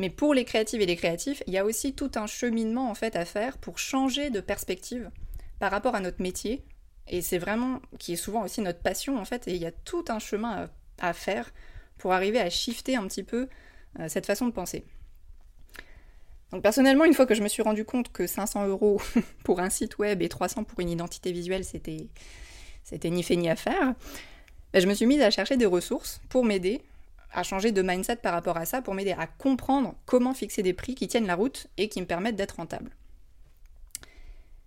mais 0.00 0.08
pour 0.08 0.32
les 0.32 0.46
créatives 0.46 0.80
et 0.80 0.86
les 0.86 0.96
créatifs, 0.96 1.42
il 1.46 1.52
y 1.52 1.58
a 1.58 1.64
aussi 1.66 1.92
tout 1.92 2.10
un 2.14 2.26
cheminement 2.26 2.90
en 2.90 2.94
fait 2.94 3.16
à 3.16 3.26
faire 3.26 3.58
pour 3.58 3.78
changer 3.78 4.30
de 4.30 4.40
perspective 4.40 5.10
par 5.58 5.70
rapport 5.70 5.94
à 5.94 6.00
notre 6.00 6.22
métier. 6.22 6.64
Et 7.06 7.20
c'est 7.20 7.36
vraiment 7.36 7.82
qui 7.98 8.14
est 8.14 8.16
souvent 8.16 8.42
aussi 8.44 8.62
notre 8.62 8.80
passion 8.80 9.18
en 9.18 9.26
fait. 9.26 9.46
Et 9.46 9.54
il 9.54 9.60
y 9.60 9.66
a 9.66 9.72
tout 9.72 10.06
un 10.08 10.18
chemin 10.18 10.70
à, 10.98 11.12
faire 11.12 11.52
pour 11.98 12.14
arriver 12.14 12.40
à 12.40 12.48
shifter 12.48 12.96
un 12.96 13.06
petit 13.06 13.22
peu 13.22 13.46
euh, 13.98 14.08
cette 14.08 14.24
façon 14.24 14.46
de 14.46 14.52
penser. 14.52 14.86
Donc 16.50 16.62
personnellement, 16.62 17.04
une 17.04 17.12
fois 17.12 17.26
que 17.26 17.34
je 17.34 17.42
me 17.42 17.48
suis 17.48 17.62
rendu 17.62 17.84
compte 17.84 18.10
que 18.10 18.26
500 18.26 18.68
euros 18.68 19.02
pour 19.44 19.60
un 19.60 19.68
site 19.68 19.98
web 19.98 20.22
et 20.22 20.30
300 20.30 20.64
pour 20.64 20.80
une 20.80 20.88
identité 20.88 21.30
visuelle, 21.30 21.64
c'était 21.64 22.08
c'était 22.84 23.10
ni 23.10 23.22
fait 23.22 23.36
ni 23.36 23.50
à 23.50 23.56
faire, 23.56 23.94
ben, 24.72 24.80
je 24.80 24.86
me 24.86 24.94
suis 24.94 25.04
mise 25.04 25.20
à 25.20 25.30
chercher 25.30 25.58
des 25.58 25.66
ressources 25.66 26.22
pour 26.30 26.42
m'aider 26.42 26.80
à 27.32 27.42
changer 27.42 27.72
de 27.72 27.82
mindset 27.82 28.16
par 28.16 28.32
rapport 28.32 28.56
à 28.56 28.64
ça, 28.64 28.82
pour 28.82 28.94
m'aider 28.94 29.12
à 29.12 29.26
comprendre 29.26 29.94
comment 30.06 30.34
fixer 30.34 30.62
des 30.62 30.72
prix 30.72 30.94
qui 30.94 31.08
tiennent 31.08 31.26
la 31.26 31.34
route 31.34 31.68
et 31.76 31.88
qui 31.88 32.00
me 32.00 32.06
permettent 32.06 32.36
d'être 32.36 32.56
rentable. 32.56 32.90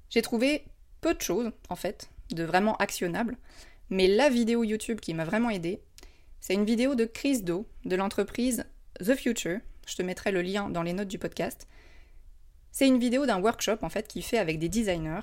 J'ai 0.10 0.22
trouvé 0.22 0.66
peu 1.02 1.14
de 1.14 1.22
choses, 1.22 1.52
en 1.70 1.76
fait, 1.76 2.10
de 2.32 2.44
vraiment 2.44 2.78
actionnables, 2.78 3.38
mais 3.90 4.08
la 4.08 4.30
vidéo 4.30 4.64
YouTube 4.64 5.00
qui 5.00 5.14
m'a 5.14 5.26
vraiment 5.26 5.50
aidé, 5.50 5.82
c'est 6.40 6.54
une 6.54 6.66
vidéo 6.66 6.96
de 6.96 7.06
Chris 7.06 7.42
Do 7.42 7.68
de 7.86 7.96
l'entreprise 7.96 8.66
The 9.00 9.16
Future. 9.16 9.60
Je 9.86 9.96
te 9.96 10.02
mettrai 10.02 10.32
le 10.32 10.42
lien 10.42 10.70
dans 10.70 10.84
les 10.84 10.94
notes 10.94 11.08
du 11.08 11.18
podcast. 11.18 11.68
C'est 12.72 12.88
une 12.88 13.00
vidéo 13.00 13.26
d'un 13.26 13.42
workshop 13.42 13.78
en 13.82 13.90
fait 13.90 14.08
qu'il 14.08 14.24
fait 14.24 14.38
avec 14.38 14.60
des 14.60 14.70
designers 14.70 15.22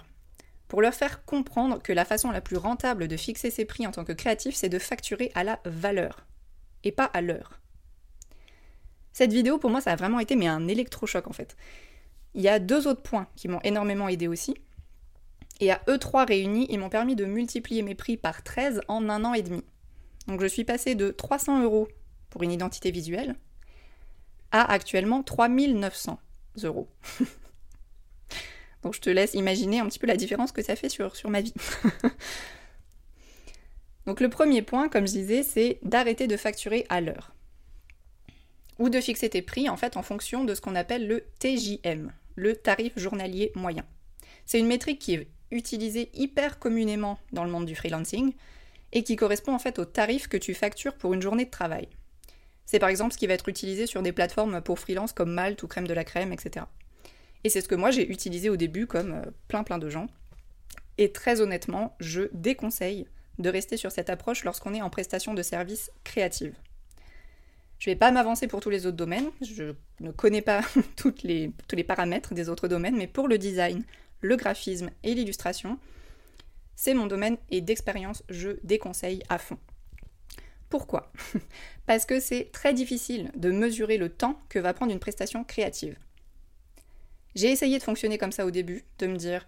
pour 0.69 0.83
leur 0.83 0.95
faire 0.95 1.25
comprendre 1.25 1.83
que 1.83 1.93
la 1.93 2.05
façon 2.05 2.31
la 2.31 2.41
plus 2.41 2.57
rentable 2.57 3.09
de 3.09 3.17
fixer 3.17 3.51
ses 3.51 3.65
prix 3.65 3.87
en 3.87 3.91
tant 3.91 4.05
que 4.05 4.13
créatif, 4.13 4.55
c'est 4.55 4.69
de 4.69 4.79
facturer 4.79 5.33
à 5.35 5.43
la 5.43 5.59
valeur 5.65 6.27
et 6.85 6.93
pas 6.93 7.05
à 7.05 7.21
l'heure. 7.21 7.61
Cette 9.13 9.33
vidéo, 9.33 9.59
pour 9.59 9.71
moi, 9.71 9.81
ça 9.81 9.93
a 9.93 9.97
vraiment 9.97 10.21
été 10.21 10.37
mais 10.37 10.47
un 10.47 10.69
électrochoc 10.69 11.27
en 11.27 11.33
fait. 11.33 11.57
Il 12.35 12.43
y 12.43 12.49
a 12.49 12.59
deux 12.59 12.87
autres 12.87 13.03
points 13.03 13.27
qui 13.37 13.49
m'ont 13.49 13.61
énormément 13.63 14.09
aidé 14.09 14.29
aussi. 14.29 14.55
Et 15.61 15.71
à 15.71 15.83
eux 15.89 15.99
trois 15.99 16.25
réunis, 16.25 16.67
ils 16.71 16.79
m'ont 16.79 16.89
permis 16.89 17.17
de 17.17 17.25
multiplier 17.25 17.83
mes 17.83 17.95
prix 17.95 18.17
par 18.17 18.43
13 18.43 18.81
en 18.89 19.09
un 19.09 19.25
an 19.25 19.35
et 19.35 19.43
demi. 19.43 19.63
Donc 20.27 20.41
je 20.41 20.47
suis 20.47 20.65
passée 20.65 20.95
de 20.95 21.11
300 21.11 21.63
euros 21.63 21.89
pour 22.31 22.43
une 22.43 22.53
identité 22.53 22.91
visuelle 22.91 23.37
à 24.53 24.73
actuellement 24.73 25.23
3900 25.23 26.19
euros. 26.65 26.89
Donc 28.83 28.95
je 28.95 29.01
te 29.01 29.11
laisse 29.11 29.35
imaginer 29.35 29.81
un 29.81 29.87
petit 29.87 29.99
peu 29.99 30.07
la 30.07 30.17
différence 30.17 30.53
que 30.53 30.63
ça 30.63 30.77
fait 30.77 30.89
sur, 30.89 31.15
sur 31.15 31.29
ma 31.31 31.41
vie. 31.41 31.55
Donc 34.11 34.19
le 34.19 34.29
premier 34.29 34.61
point, 34.61 34.89
comme 34.89 35.07
je 35.07 35.13
disais, 35.13 35.45
c'est 35.45 35.79
d'arrêter 35.85 36.27
de 36.27 36.37
facturer 36.37 36.85
à 36.89 37.01
l'heure. 37.01 37.33
Ou 38.81 38.89
de 38.89 39.01
fixer 39.01 39.29
tes 39.29 39.41
prix 39.41 39.69
en 39.69 39.77
fait 39.77 39.97
en 39.97 40.03
fonction 40.03 40.43
de 40.43 40.53
ce 40.53 40.61
qu'on 40.61 40.75
appelle 40.75 41.07
le 41.07 41.23
TJM, 41.39 42.11
le 42.35 42.57
tarif 42.57 42.93
journalier 42.97 43.53
moyen. 43.55 43.85
C'est 44.47 44.59
une 44.59 44.67
métrique 44.67 44.99
qui 44.99 45.15
est 45.15 45.29
utilisée 45.53 46.11
hyper 46.13 46.59
communément 46.59 47.21
dans 47.33 47.45
le 47.45 47.53
monde 47.53 47.67
du 47.67 47.77
freelancing 47.77 48.33
et 48.91 49.05
qui 49.05 49.15
correspond 49.15 49.55
en 49.55 49.61
fait 49.61 49.79
au 49.79 49.85
tarif 49.85 50.27
que 50.27 50.37
tu 50.37 50.55
factures 50.55 50.97
pour 50.97 51.15
une 51.15 51.23
journée 51.23 51.45
de 51.45 51.51
travail. 51.51 51.89
C'est 52.67 52.81
par 52.81 52.89
exemple 52.89 53.13
ce 53.13 53.19
qui 53.19 53.29
va 53.29 53.35
être 53.35 53.49
utilisé 53.49 53.87
sur 53.87 54.03
des 54.03 54.11
plateformes 54.11 54.61
pour 54.61 54.81
freelance 54.81 55.13
comme 55.13 55.31
Malte 55.31 55.63
ou 55.63 55.69
Crème 55.69 55.87
de 55.87 55.95
la 55.95 56.03
Crème, 56.03 56.33
etc. 56.33 56.67
Et 57.45 57.49
c'est 57.49 57.61
ce 57.61 57.69
que 57.69 57.77
moi 57.77 57.93
j'ai 57.93 58.11
utilisé 58.11 58.51
au 58.51 58.57
début 58.57 58.89
comme 58.89 59.13
euh, 59.13 59.31
plein 59.47 59.63
plein 59.63 59.79
de 59.79 59.89
gens. 59.89 60.09
Et 60.99 61.13
très 61.13 61.41
honnêtement, 61.41 61.95
je 62.01 62.23
déconseille 62.33 63.07
de 63.41 63.51
rester 63.51 63.77
sur 63.77 63.93
cette 63.93 64.11
approche 64.11 64.45
lorsqu'on 64.45 64.75
est 64.75 64.83
en 64.83 64.91
prestation 64.91 65.35
de 65.35 65.43
services 65.43 65.91
créative. 66.05 66.55
Je 67.79 67.89
ne 67.89 67.95
vais 67.95 67.99
pas 67.99 68.11
m'avancer 68.11 68.47
pour 68.47 68.61
tous 68.61 68.71
les 68.71 68.87
autres 68.87 68.97
domaines, 68.97 69.31
je 69.41 69.75
ne 70.01 70.11
connais 70.11 70.43
pas 70.43 70.61
tous 70.97 71.15
les 71.23 71.85
paramètres 71.85 72.35
des 72.35 72.49
autres 72.49 72.69
domaines, 72.69 72.97
mais 72.97 73.07
pour 73.07 73.27
le 73.27 73.39
design, 73.39 73.85
le 74.21 74.37
graphisme 74.37 74.91
et 75.03 75.15
l'illustration, 75.15 75.79
c'est 76.77 76.95
mon 76.95 77.07
domaine 77.07 77.37
et 77.51 77.61
d'expérience, 77.61 78.23
je 78.29 78.51
déconseille 78.65 79.23
à 79.29 79.39
fond. 79.39 79.59
Pourquoi? 80.69 81.13
Parce 81.87 82.07
que 82.07 82.21
c'est 82.21 82.51
très 82.53 82.73
difficile 82.73 83.31
de 83.35 83.51
mesurer 83.51 83.99
le 83.99 84.09
temps 84.09 84.41
que 84.49 84.59
va 84.59 84.73
prendre 84.73 84.93
une 84.93 85.01
prestation 85.01 85.45
créative. 85.45 85.97
J'ai 87.35 87.51
essayé 87.51 87.79
de 87.79 87.83
fonctionner 87.83 88.19
comme 88.19 88.33
ça 88.33 88.47
au 88.47 88.51
début, 88.51 88.85
de 88.99 89.07
me 89.07 89.17
dire 89.17 89.47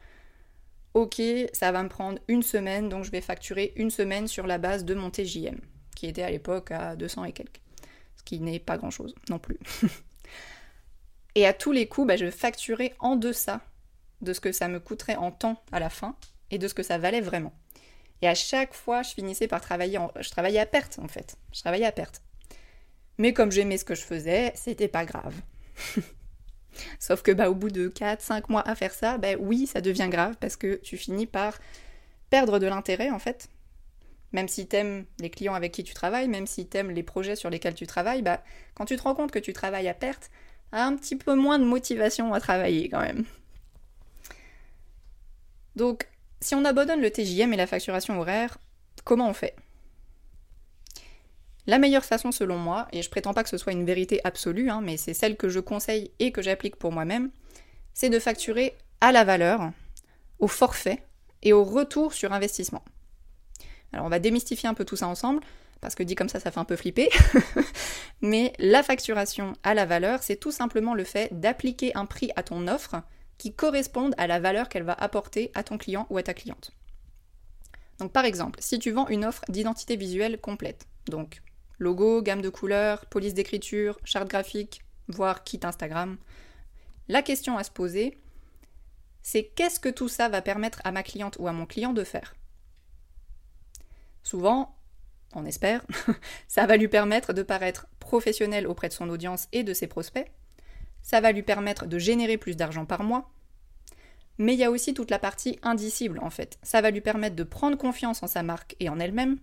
ok, 0.94 1.22
ça 1.52 1.72
va 1.72 1.82
me 1.82 1.88
prendre 1.88 2.18
une 2.28 2.42
semaine, 2.42 2.88
donc 2.88 3.04
je 3.04 3.10
vais 3.10 3.20
facturer 3.20 3.72
une 3.76 3.90
semaine 3.90 4.28
sur 4.28 4.46
la 4.46 4.58
base 4.58 4.84
de 4.84 4.94
mon 4.94 5.10
TJM, 5.10 5.58
qui 5.96 6.06
était 6.06 6.22
à 6.22 6.30
l'époque 6.30 6.70
à 6.70 6.96
200 6.96 7.24
et 7.24 7.32
quelques, 7.32 7.60
ce 8.16 8.22
qui 8.24 8.40
n'est 8.40 8.58
pas 8.58 8.76
grand-chose 8.76 9.14
non 9.28 9.38
plus. 9.38 9.58
et 11.34 11.46
à 11.46 11.52
tous 11.52 11.72
les 11.72 11.86
coups, 11.86 12.08
bah, 12.08 12.16
je 12.16 12.30
facturais 12.30 12.94
en 13.00 13.16
deçà 13.16 13.60
de 14.20 14.32
ce 14.32 14.40
que 14.40 14.52
ça 14.52 14.68
me 14.68 14.80
coûterait 14.80 15.16
en 15.16 15.32
temps 15.32 15.62
à 15.72 15.80
la 15.80 15.90
fin 15.90 16.16
et 16.50 16.58
de 16.58 16.68
ce 16.68 16.74
que 16.74 16.82
ça 16.82 16.98
valait 16.98 17.20
vraiment. 17.20 17.52
Et 18.20 18.28
à 18.28 18.34
chaque 18.34 18.74
fois, 18.74 19.02
je 19.02 19.10
finissais 19.10 19.48
par 19.48 19.60
travailler, 19.60 19.98
je 20.20 20.30
travaillais 20.30 20.60
à 20.60 20.66
perte 20.66 20.98
en 21.00 21.08
fait, 21.08 21.36
je 21.52 21.60
travaillais 21.60 21.86
à 21.86 21.92
perte. 21.92 22.22
Mais 23.18 23.32
comme 23.32 23.50
j'aimais 23.50 23.78
ce 23.78 23.84
que 23.84 23.94
je 23.94 24.02
faisais, 24.02 24.52
c'était 24.54 24.88
pas 24.88 25.04
grave. 25.04 25.34
Sauf 26.98 27.22
que 27.22 27.32
bah, 27.32 27.50
au 27.50 27.54
bout 27.54 27.70
de 27.70 27.88
4-5 27.88 28.44
mois 28.48 28.66
à 28.66 28.74
faire 28.74 28.92
ça, 28.92 29.18
bah, 29.18 29.34
oui, 29.38 29.66
ça 29.66 29.80
devient 29.80 30.08
grave 30.10 30.36
parce 30.40 30.56
que 30.56 30.76
tu 30.76 30.96
finis 30.96 31.26
par 31.26 31.58
perdre 32.30 32.58
de 32.58 32.66
l'intérêt 32.66 33.10
en 33.10 33.18
fait. 33.18 33.48
Même 34.32 34.48
si 34.48 34.66
t'aimes 34.66 35.04
les 35.20 35.28
clients 35.28 35.54
avec 35.54 35.72
qui 35.72 35.84
tu 35.84 35.92
travailles, 35.92 36.28
même 36.28 36.46
si 36.46 36.66
t'aimes 36.66 36.90
les 36.90 37.02
projets 37.02 37.36
sur 37.36 37.50
lesquels 37.50 37.74
tu 37.74 37.86
travailles, 37.86 38.22
bah, 38.22 38.42
quand 38.74 38.86
tu 38.86 38.96
te 38.96 39.02
rends 39.02 39.14
compte 39.14 39.30
que 39.30 39.38
tu 39.38 39.52
travailles 39.52 39.88
à 39.88 39.94
perte, 39.94 40.30
t'as 40.70 40.84
un 40.84 40.96
petit 40.96 41.16
peu 41.16 41.34
moins 41.34 41.58
de 41.58 41.64
motivation 41.64 42.32
à 42.32 42.40
travailler 42.40 42.88
quand 42.88 43.00
même. 43.00 43.24
Donc, 45.76 46.08
si 46.40 46.54
on 46.54 46.64
abandonne 46.64 47.00
le 47.00 47.10
TJM 47.10 47.52
et 47.52 47.56
la 47.56 47.66
facturation 47.66 48.18
horaire, 48.20 48.58
comment 49.04 49.28
on 49.28 49.34
fait? 49.34 49.54
La 51.66 51.78
meilleure 51.78 52.04
façon 52.04 52.32
selon 52.32 52.56
moi, 52.56 52.88
et 52.92 53.02
je 53.02 53.10
prétends 53.10 53.34
pas 53.34 53.42
que 53.42 53.48
ce 53.48 53.58
soit 53.58 53.72
une 53.72 53.84
vérité 53.84 54.20
absolue, 54.24 54.70
hein, 54.70 54.80
mais 54.82 54.96
c'est 54.96 55.14
celle 55.14 55.36
que 55.36 55.48
je 55.48 55.60
conseille 55.60 56.10
et 56.18 56.32
que 56.32 56.42
j'applique 56.42 56.76
pour 56.76 56.92
moi-même, 56.92 57.30
c'est 57.94 58.10
de 58.10 58.18
facturer 58.18 58.76
à 59.00 59.12
la 59.12 59.24
valeur, 59.24 59.70
au 60.38 60.48
forfait 60.48 61.02
et 61.42 61.52
au 61.52 61.64
retour 61.64 62.12
sur 62.12 62.32
investissement. 62.32 62.84
Alors 63.92 64.06
on 64.06 64.08
va 64.08 64.18
démystifier 64.18 64.68
un 64.68 64.74
peu 64.74 64.84
tout 64.84 64.96
ça 64.96 65.06
ensemble, 65.06 65.40
parce 65.80 65.94
que 65.94 66.02
dit 66.02 66.14
comme 66.14 66.28
ça, 66.28 66.40
ça 66.40 66.50
fait 66.50 66.60
un 66.60 66.64
peu 66.64 66.76
flipper. 66.76 67.10
mais 68.22 68.52
la 68.58 68.82
facturation 68.82 69.54
à 69.62 69.74
la 69.74 69.84
valeur, 69.84 70.22
c'est 70.22 70.36
tout 70.36 70.52
simplement 70.52 70.94
le 70.94 71.04
fait 71.04 71.28
d'appliquer 71.40 71.94
un 71.96 72.06
prix 72.06 72.30
à 72.36 72.42
ton 72.42 72.68
offre 72.68 73.02
qui 73.36 73.52
corresponde 73.52 74.14
à 74.18 74.28
la 74.28 74.38
valeur 74.38 74.68
qu'elle 74.68 74.84
va 74.84 74.92
apporter 74.94 75.50
à 75.54 75.64
ton 75.64 75.78
client 75.78 76.06
ou 76.08 76.18
à 76.18 76.22
ta 76.22 76.34
cliente. 76.34 76.70
Donc 77.98 78.12
par 78.12 78.24
exemple, 78.24 78.60
si 78.62 78.78
tu 78.78 78.92
vends 78.92 79.08
une 79.08 79.24
offre 79.24 79.42
d'identité 79.48 79.96
visuelle 79.96 80.40
complète, 80.40 80.86
donc 81.06 81.42
Logo, 81.78 82.22
gamme 82.22 82.42
de 82.42 82.48
couleurs, 82.48 83.06
police 83.06 83.34
d'écriture, 83.34 83.98
charte 84.04 84.28
graphique, 84.28 84.82
voire 85.08 85.44
kit 85.44 85.60
Instagram. 85.62 86.16
La 87.08 87.22
question 87.22 87.58
à 87.58 87.64
se 87.64 87.70
poser, 87.70 88.18
c'est 89.22 89.44
qu'est-ce 89.44 89.80
que 89.80 89.88
tout 89.88 90.08
ça 90.08 90.28
va 90.28 90.42
permettre 90.42 90.80
à 90.84 90.92
ma 90.92 91.02
cliente 91.02 91.36
ou 91.38 91.48
à 91.48 91.52
mon 91.52 91.66
client 91.66 91.92
de 91.92 92.04
faire? 92.04 92.34
Souvent, 94.22 94.76
on 95.34 95.44
espère, 95.44 95.84
ça 96.48 96.66
va 96.66 96.76
lui 96.76 96.88
permettre 96.88 97.32
de 97.32 97.42
paraître 97.42 97.86
professionnel 97.98 98.66
auprès 98.66 98.88
de 98.88 98.92
son 98.92 99.08
audience 99.08 99.48
et 99.52 99.64
de 99.64 99.72
ses 99.72 99.86
prospects, 99.86 100.30
ça 101.02 101.20
va 101.20 101.32
lui 101.32 101.42
permettre 101.42 101.86
de 101.86 101.98
générer 101.98 102.38
plus 102.38 102.56
d'argent 102.56 102.86
par 102.86 103.02
mois, 103.02 103.30
mais 104.38 104.54
il 104.54 104.58
y 104.58 104.64
a 104.64 104.70
aussi 104.70 104.94
toute 104.94 105.10
la 105.10 105.18
partie 105.18 105.58
indicible 105.62 106.18
en 106.20 106.30
fait. 106.30 106.58
Ça 106.62 106.80
va 106.80 106.90
lui 106.90 107.00
permettre 107.00 107.36
de 107.36 107.42
prendre 107.42 107.76
confiance 107.76 108.22
en 108.22 108.26
sa 108.26 108.42
marque 108.42 108.76
et 108.80 108.88
en 108.88 108.98
elle-même, 108.98 109.38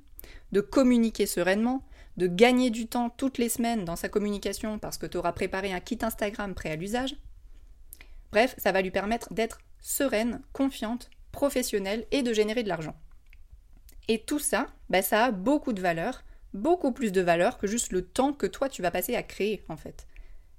de 0.52 0.62
communiquer 0.62 1.26
sereinement, 1.26 1.84
de 2.20 2.28
gagner 2.28 2.70
du 2.70 2.86
temps 2.86 3.10
toutes 3.10 3.38
les 3.38 3.48
semaines 3.48 3.86
dans 3.86 3.96
sa 3.96 4.10
communication 4.10 4.78
parce 4.78 4.98
que 4.98 5.06
tu 5.06 5.18
auras 5.18 5.32
préparé 5.32 5.72
un 5.72 5.80
kit 5.80 5.98
Instagram 6.02 6.54
prêt 6.54 6.70
à 6.70 6.76
l'usage. 6.76 7.16
Bref, 8.32 8.56
ça 8.58 8.74
va 8.74 8.82
lui 8.82 8.92
permettre 8.92 9.34
d'être 9.34 9.60
sereine, 9.80 10.42
confiante, 10.52 11.10
professionnelle 11.32 12.06
et 12.12 12.22
de 12.22 12.34
générer 12.34 12.62
de 12.62 12.68
l'argent. 12.68 12.96
Et 14.10 14.20
tout 14.20 14.38
ça, 14.38 14.68
bah, 14.90 15.02
ça 15.02 15.26
a 15.26 15.32
beaucoup 15.32 15.72
de 15.72 15.82
valeur, 15.82 16.26
beaucoup 16.54 16.92
plus 16.92 17.14
de 17.14 17.22
valeur 17.22 17.58
que 17.58 17.68
juste 17.68 17.94
le 17.94 18.06
temps 18.06 18.34
que 18.34 18.48
toi 18.48 18.68
tu 18.68 18.82
vas 18.82 18.92
passer 18.92 19.16
à 19.16 19.24
créer 19.24 19.64
en 19.70 19.78
fait. 19.78 20.06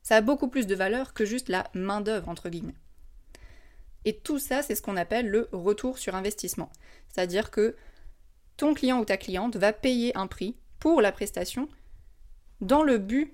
Ça 0.02 0.16
a 0.16 0.20
beaucoup 0.22 0.48
plus 0.48 0.66
de 0.66 0.74
valeur 0.74 1.12
que 1.12 1.26
juste 1.26 1.50
la 1.50 1.68
main-d'œuvre 1.74 2.30
entre 2.30 2.48
guillemets. 2.48 2.74
Et 4.06 4.16
tout 4.16 4.38
ça, 4.38 4.62
c'est 4.62 4.74
ce 4.74 4.80
qu'on 4.80 4.96
appelle 4.96 5.28
le 5.28 5.50
retour 5.52 5.98
sur 5.98 6.14
investissement. 6.14 6.72
C'est-à-dire 7.10 7.50
que 7.50 7.76
ton 8.56 8.72
client 8.72 8.98
ou 8.98 9.04
ta 9.04 9.18
cliente 9.18 9.56
va 9.56 9.74
payer 9.74 10.16
un 10.16 10.26
prix 10.26 10.56
pour 10.80 11.00
la 11.00 11.12
prestation 11.12 11.68
dans 12.60 12.82
le 12.82 12.98
but 12.98 13.32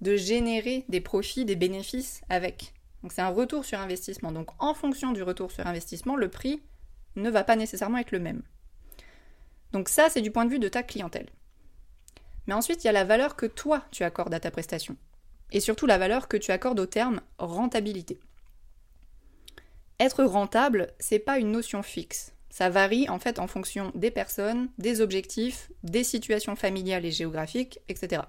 de 0.00 0.16
générer 0.16 0.84
des 0.88 1.00
profits, 1.00 1.44
des 1.44 1.56
bénéfices 1.56 2.22
avec. 2.28 2.74
Donc 3.02 3.12
c'est 3.12 3.22
un 3.22 3.30
retour 3.30 3.64
sur 3.64 3.80
investissement. 3.80 4.32
Donc 4.32 4.50
en 4.58 4.74
fonction 4.74 5.12
du 5.12 5.22
retour 5.22 5.50
sur 5.50 5.66
investissement, 5.66 6.16
le 6.16 6.28
prix 6.28 6.62
ne 7.16 7.30
va 7.30 7.44
pas 7.44 7.56
nécessairement 7.56 7.98
être 7.98 8.12
le 8.12 8.20
même. 8.20 8.42
Donc 9.72 9.88
ça, 9.88 10.08
c'est 10.08 10.20
du 10.20 10.30
point 10.30 10.44
de 10.44 10.50
vue 10.50 10.58
de 10.58 10.68
ta 10.68 10.82
clientèle. 10.82 11.28
Mais 12.46 12.54
ensuite, 12.54 12.84
il 12.84 12.86
y 12.86 12.90
a 12.90 12.92
la 12.92 13.04
valeur 13.04 13.36
que 13.36 13.46
toi, 13.46 13.84
tu 13.90 14.04
accordes 14.04 14.34
à 14.34 14.40
ta 14.40 14.50
prestation. 14.50 14.96
Et 15.50 15.60
surtout 15.60 15.86
la 15.86 15.98
valeur 15.98 16.28
que 16.28 16.36
tu 16.36 16.50
accordes 16.50 16.80
au 16.80 16.86
terme 16.86 17.20
rentabilité. 17.38 18.20
Être 20.00 20.24
rentable, 20.24 20.92
c'est 20.98 21.18
pas 21.18 21.38
une 21.38 21.52
notion 21.52 21.82
fixe. 21.82 22.33
Ça 22.54 22.70
varie 22.70 23.08
en 23.08 23.18
fait 23.18 23.40
en 23.40 23.48
fonction 23.48 23.90
des 23.96 24.12
personnes, 24.12 24.68
des 24.78 25.00
objectifs, 25.00 25.72
des 25.82 26.04
situations 26.04 26.54
familiales 26.54 27.04
et 27.04 27.10
géographiques, 27.10 27.80
etc. 27.88 28.22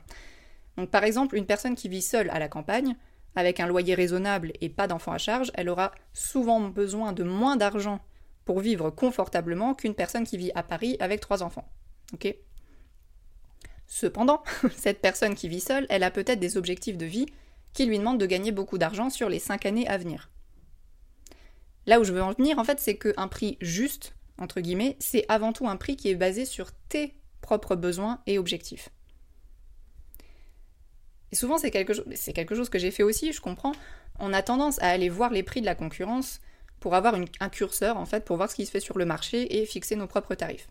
Donc 0.77 0.89
par 0.89 1.03
exemple, 1.03 1.37
une 1.37 1.45
personne 1.45 1.75
qui 1.75 1.89
vit 1.89 2.01
seule 2.01 2.31
à 2.31 2.39
la 2.39 2.49
campagne, 2.49 2.95
avec 3.35 3.59
un 3.59 3.67
loyer 3.67 3.93
raisonnable 3.93 4.51
et 4.61 4.69
pas 4.69 4.87
d'enfants 4.87 5.11
à 5.11 5.19
charge, 5.19 5.51
elle 5.53 5.69
aura 5.69 5.91
souvent 6.11 6.59
besoin 6.59 7.13
de 7.13 7.21
moins 7.21 7.55
d'argent 7.55 7.99
pour 8.45 8.61
vivre 8.61 8.89
confortablement 8.89 9.75
qu'une 9.75 9.93
personne 9.93 10.25
qui 10.25 10.37
vit 10.37 10.51
à 10.55 10.63
Paris 10.63 10.97
avec 10.99 11.21
trois 11.21 11.43
enfants. 11.43 11.69
Cependant, 13.85 14.41
cette 14.75 15.01
personne 15.01 15.35
qui 15.35 15.49
vit 15.49 15.61
seule, 15.61 15.85
elle 15.87 16.01
a 16.01 16.09
peut-être 16.09 16.39
des 16.39 16.57
objectifs 16.57 16.97
de 16.97 17.05
vie 17.05 17.27
qui 17.73 17.85
lui 17.85 17.99
demandent 17.99 18.19
de 18.19 18.25
gagner 18.25 18.51
beaucoup 18.51 18.79
d'argent 18.79 19.11
sur 19.11 19.29
les 19.29 19.37
cinq 19.37 19.67
années 19.67 19.87
à 19.87 19.99
venir. 19.99 20.31
Là 21.87 21.99
où 21.99 22.03
je 22.03 22.11
veux 22.11 22.21
en 22.21 22.31
venir, 22.31 22.57
en 22.59 22.63
fait, 22.63 22.79
c'est 22.79 22.97
qu'un 22.97 23.27
prix 23.27 23.57
juste, 23.61 24.15
entre 24.37 24.59
guillemets, 24.61 24.97
c'est 24.99 25.25
avant 25.29 25.53
tout 25.53 25.67
un 25.67 25.77
prix 25.77 25.95
qui 25.95 26.09
est 26.09 26.15
basé 26.15 26.45
sur 26.45 26.71
tes 26.71 27.15
propres 27.41 27.75
besoins 27.75 28.21
et 28.25 28.39
objectifs. 28.39 28.89
Et 31.31 31.35
souvent, 31.35 31.57
c'est 31.57 31.71
quelque, 31.71 31.93
chose 31.93 32.69
que 32.69 32.79
j'ai 32.79 32.91
fait 32.91 33.03
aussi, 33.03 33.33
je 33.33 33.41
comprends. 33.41 33.73
On 34.19 34.33
a 34.33 34.41
tendance 34.41 34.81
à 34.81 34.89
aller 34.89 35.09
voir 35.09 35.31
les 35.31 35.43
prix 35.43 35.61
de 35.61 35.65
la 35.65 35.75
concurrence 35.75 36.39
pour 36.79 36.95
avoir 36.95 37.15
un 37.15 37.49
curseur, 37.49 37.97
en 37.97 38.05
fait, 38.05 38.25
pour 38.25 38.37
voir 38.37 38.49
ce 38.49 38.55
qui 38.55 38.65
se 38.65 38.71
fait 38.71 38.79
sur 38.79 38.97
le 38.97 39.05
marché 39.05 39.57
et 39.57 39.65
fixer 39.65 39.95
nos 39.95 40.07
propres 40.07 40.35
tarifs. 40.35 40.69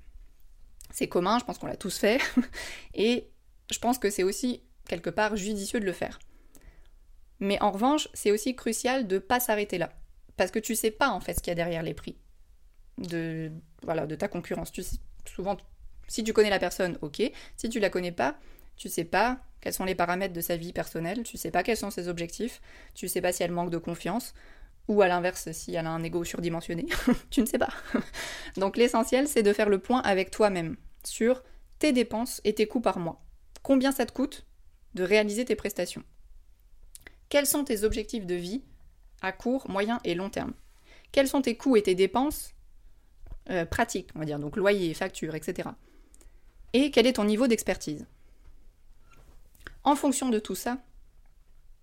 C'est 0.91 1.09
commun, 1.09 1.39
je 1.39 1.45
pense 1.45 1.59
qu'on 1.59 1.67
l'a 1.67 1.77
tous 1.77 1.99
fait, 1.99 2.21
et 2.95 3.29
je 3.71 3.79
pense 3.79 3.99
que 3.99 4.11
c'est 4.11 4.23
aussi 4.23 4.63
quelque 4.89 5.11
part 5.11 5.37
judicieux 5.37 5.81
de 5.81 5.85
le 5.85 5.93
faire. 5.93 6.19
Mais 7.41 7.61
en 7.61 7.71
revanche, 7.71 8.09
c'est 8.15 8.31
aussi 8.31 8.55
crucial 8.55 9.07
de 9.07 9.17
ne 9.17 9.21
pas 9.21 9.41
s'arrêter 9.41 9.79
là. 9.79 9.93
Parce 10.37 10.51
que 10.51 10.59
tu 10.59 10.75
sais 10.75 10.91
pas 10.91 11.11
en 11.11 11.21
fait 11.21 11.35
ce 11.35 11.41
qu'il 11.41 11.51
y 11.51 11.53
a 11.53 11.55
derrière 11.55 11.83
les 11.83 11.95
prix 11.95 12.17
de, 12.99 13.53
voilà, 13.83 14.07
de 14.07 14.15
ta 14.15 14.29
concurrence. 14.29 14.73
Souvent, 15.27 15.57
si 16.09 16.25
tu 16.25 16.33
connais 16.33 16.51
la 16.51 16.59
personne, 16.59 16.99
ok. 17.03 17.23
Si 17.57 17.69
tu 17.69 17.81
la 17.81 17.91
connais 17.91 18.13
pas, 18.13 18.37
tu 18.77 18.89
sais 18.89 19.05
pas 19.05 19.41
quels 19.61 19.73
sont 19.73 19.85
les 19.85 19.95
paramètres 19.95 20.35
de 20.35 20.41
sa 20.41 20.57
vie 20.57 20.73
personnelle, 20.73 21.23
tu 21.23 21.39
sais 21.39 21.51
pas 21.51 21.63
quels 21.63 21.77
sont 21.77 21.91
ses 21.91 22.09
objectifs, 22.09 22.61
tu 22.95 23.09
sais 23.09 23.23
pas 23.23 23.33
si 23.33 23.43
elle 23.43 23.51
manque 23.51 23.71
de 23.71 23.79
confiance, 23.79 24.35
ou 24.89 25.01
à 25.01 25.09
l'inverse, 25.09 25.51
si 25.53 25.75
elle 25.75 25.87
a 25.87 25.91
un 25.91 26.03
ego 26.03 26.23
surdimensionné, 26.23 26.87
tu 27.31 27.41
ne 27.41 27.47
sais 27.47 27.59
pas. 27.59 27.73
Donc 28.57 28.77
l'essentiel, 28.77 29.27
c'est 29.27 29.43
de 29.43 29.53
faire 29.55 29.71
le 29.71 29.79
point 29.79 30.03
avec 30.03 30.31
toi-même 30.31 30.77
sur 31.03 31.43
tes 31.79 31.93
dépenses 31.93 32.43
et 32.45 32.55
tes 32.55 32.67
coûts 32.67 32.83
par 32.83 32.99
mois. 32.99 33.25
Combien 33.63 33.93
ça 33.93 34.05
te 34.05 34.13
coûte 34.13 34.47
de 34.95 35.03
réaliser 35.03 35.47
tes 35.47 35.57
prestations? 35.57 36.05
Quels 37.31 37.47
sont 37.47 37.65
tes 37.65 37.85
objectifs 37.85 38.27
de 38.27 38.35
vie 38.35 38.63
à 39.25 39.33
court, 39.33 39.69
moyen 39.69 40.01
et 40.05 40.15
long 40.15 40.31
terme. 40.31 40.53
Quels 41.13 41.29
sont 41.29 41.43
tes 41.43 41.57
coûts 41.57 41.77
et 41.77 41.83
tes 41.83 41.95
dépenses 41.95 42.55
euh, 43.51 43.65
pratiques, 43.65 44.11
on 44.15 44.21
va 44.21 44.25
dire, 44.25 44.39
donc 44.39 44.57
loyer, 44.57 44.95
facture, 44.95 45.35
etc. 45.35 45.69
Et 46.73 46.91
quel 46.91 47.07
est 47.07 47.15
ton 47.15 47.25
niveau 47.25 47.47
d'expertise? 47.47 48.07
En 49.85 49.97
fonction 49.97 50.31
de 50.31 50.39
tout 50.39 50.55
ça, 50.55 50.79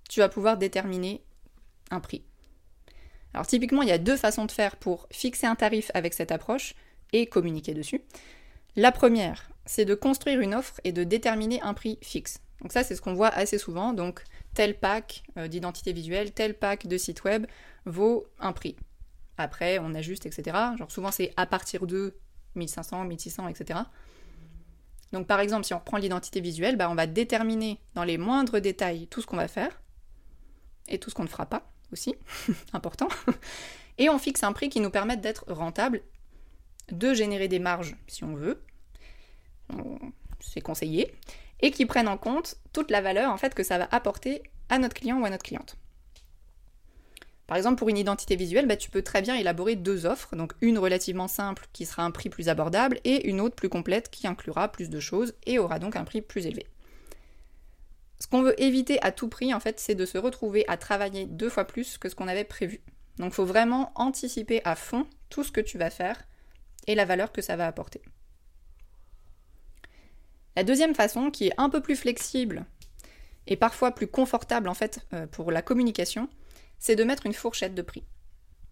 tu 0.10 0.20
vas 0.20 0.30
pouvoir 0.30 0.58
déterminer 0.58 1.24
un 1.92 2.00
prix. 2.00 2.24
Alors 3.34 3.48
typiquement, 3.48 3.84
il 3.84 3.90
y 3.90 3.94
a 3.94 3.98
deux 3.98 4.18
façons 4.18 4.46
de 4.46 4.52
faire 4.52 4.76
pour 4.76 5.08
fixer 5.12 5.48
un 5.48 5.56
tarif 5.56 5.92
avec 5.94 6.14
cette 6.14 6.32
approche 6.32 6.74
et 7.14 7.28
communiquer 7.28 7.74
dessus. 7.74 8.02
La 8.76 8.92
première, 8.92 9.51
c'est 9.66 9.86
de 9.86 9.96
construire 9.96 10.40
une 10.40 10.54
offre 10.54 10.80
et 10.84 10.92
de 10.92 11.04
déterminer 11.04 11.62
un 11.62 11.74
prix 11.74 11.98
fixe. 12.02 12.40
Donc 12.62 12.72
ça, 12.72 12.84
c'est 12.84 12.96
ce 12.96 13.02
qu'on 13.02 13.14
voit 13.14 13.30
assez 13.30 13.58
souvent. 13.58 13.94
Donc 13.94 14.24
tel 14.54 14.78
pack 14.78 15.24
euh, 15.38 15.48
d'identité 15.48 15.94
visuelle, 15.94 16.32
tel 16.32 16.54
pack 16.58 16.88
de 16.88 16.98
site 16.98 17.24
web 17.24 17.48
vaut 17.86 18.26
un 18.40 18.54
prix. 18.54 18.76
Après, 19.38 19.80
on 19.80 19.94
ajuste, 19.96 20.26
etc. 20.26 20.58
Genre 20.78 20.92
souvent 20.92 21.12
c'est 21.12 21.34
à 21.38 21.46
partir 21.46 21.88
de 21.88 22.16
1500, 22.56 23.06
1600, 23.06 23.48
etc. 23.48 23.80
Donc 25.12 25.28
par 25.28 25.40
exemple, 25.40 25.66
si 25.66 25.74
on 25.74 25.80
reprend 25.80 25.98
l'identité 25.98 26.42
visuelle, 26.42 26.78
bah, 26.78 26.90
on 26.90 26.96
va 26.96 27.08
déterminer 27.08 27.80
dans 27.96 28.04
les 28.04 28.18
moindres 28.18 28.62
détails 28.62 29.08
tout 29.08 29.22
ce 29.22 29.28
qu'on 29.28 29.38
va 29.38 29.48
faire 29.48 29.82
et 30.88 31.00
tout 31.00 31.10
ce 31.10 31.16
qu'on 31.16 31.24
ne 31.24 31.30
fera 31.30 31.46
pas. 31.46 31.72
aussi, 31.92 32.16
important. 32.74 33.10
Et 33.98 34.10
on 34.10 34.18
fixe 34.18 34.44
un 34.44 34.54
prix 34.54 34.70
qui 34.70 34.80
nous 34.80 34.90
permette 34.90 35.22
d'être 35.22 35.52
rentable, 35.52 36.02
de 36.92 37.14
générer 37.14 37.48
des 37.48 37.60
marges 37.60 37.96
si 38.08 38.24
on 38.24 38.36
veut, 38.36 38.62
c'est 40.40 40.62
conseillé, 40.62 41.14
et 41.62 41.72
qui 41.72 41.86
prennent 41.86 42.08
en 42.08 42.18
compte 42.18 42.56
toute 42.74 42.92
la 42.92 43.02
valeur 43.02 43.32
en 43.32 43.38
fait 43.38 43.54
que 43.54 43.64
ça 43.64 43.78
va 43.78 43.88
apporter 43.92 44.44
à 44.70 44.80
notre 44.80 44.96
client 44.96 45.20
ou 45.20 45.26
à 45.26 45.30
notre 45.30 45.44
cliente. 45.44 45.78
Par 47.52 47.58
exemple, 47.58 47.80
pour 47.80 47.90
une 47.90 47.98
identité 47.98 48.38
visuelle, 48.38 48.66
bah, 48.66 48.78
tu 48.78 48.90
peux 48.90 49.02
très 49.02 49.22
bien 49.22 49.36
élaborer 49.36 49.76
deux 49.76 50.06
offres, 50.06 50.38
donc 50.38 50.54
une 50.62 50.80
relativement 50.80 51.28
simple 51.28 51.68
qui 51.74 51.86
sera 51.86 52.04
un 52.04 52.12
prix 52.12 52.30
plus 52.30 52.48
abordable 52.48 53.02
et 53.04 53.28
une 53.28 53.42
autre 53.42 53.58
plus 53.58 53.68
complète 53.68 54.10
qui 54.10 54.26
inclura 54.26 54.72
plus 54.72 54.90
de 54.90 55.02
choses 55.02 55.34
et 55.46 55.60
aura 55.60 55.78
donc 55.78 55.98
un 55.98 56.06
prix 56.06 56.22
plus 56.22 56.46
élevé. 56.46 56.66
Ce 58.22 58.28
qu'on 58.28 58.42
veut 58.42 58.58
éviter 58.62 59.02
à 59.02 59.12
tout 59.12 59.28
prix, 59.28 59.54
en 59.54 59.60
fait, 59.60 59.82
c'est 59.82 59.96
de 59.96 60.06
se 60.06 60.18
retrouver 60.18 60.64
à 60.70 60.78
travailler 60.78 61.26
deux 61.26 61.50
fois 61.50 61.66
plus 61.66 61.98
que 61.98 62.08
ce 62.08 62.16
qu'on 62.16 62.30
avait 62.30 62.46
prévu. 62.46 62.80
Donc 63.18 63.34
il 63.34 63.36
faut 63.36 63.46
vraiment 63.46 63.92
anticiper 63.96 64.62
à 64.64 64.78
fond 64.78 65.06
tout 65.30 65.44
ce 65.44 65.52
que 65.52 65.60
tu 65.60 65.78
vas 65.78 65.90
faire 65.90 66.24
et 66.88 66.96
la 66.96 67.04
valeur 67.04 67.34
que 67.34 67.42
ça 67.42 67.58
va 67.58 67.68
apporter. 67.68 68.02
La 70.56 70.64
deuxième 70.64 70.96
façon, 70.96 71.32
qui 71.32 71.48
est 71.48 71.54
un 71.58 71.70
peu 71.70 71.82
plus 71.82 71.96
flexible 71.96 72.66
et 73.48 73.56
parfois 73.56 73.92
plus 73.92 74.08
confortable 74.08 74.70
en 74.70 74.74
fait 74.74 75.06
euh, 75.14 75.28
pour 75.28 75.52
la 75.52 75.62
communication, 75.62 76.30
c'est 76.80 76.96
de 76.96 77.04
mettre 77.04 77.26
une 77.26 77.34
fourchette 77.34 77.76
de 77.76 77.82
prix. 77.82 78.04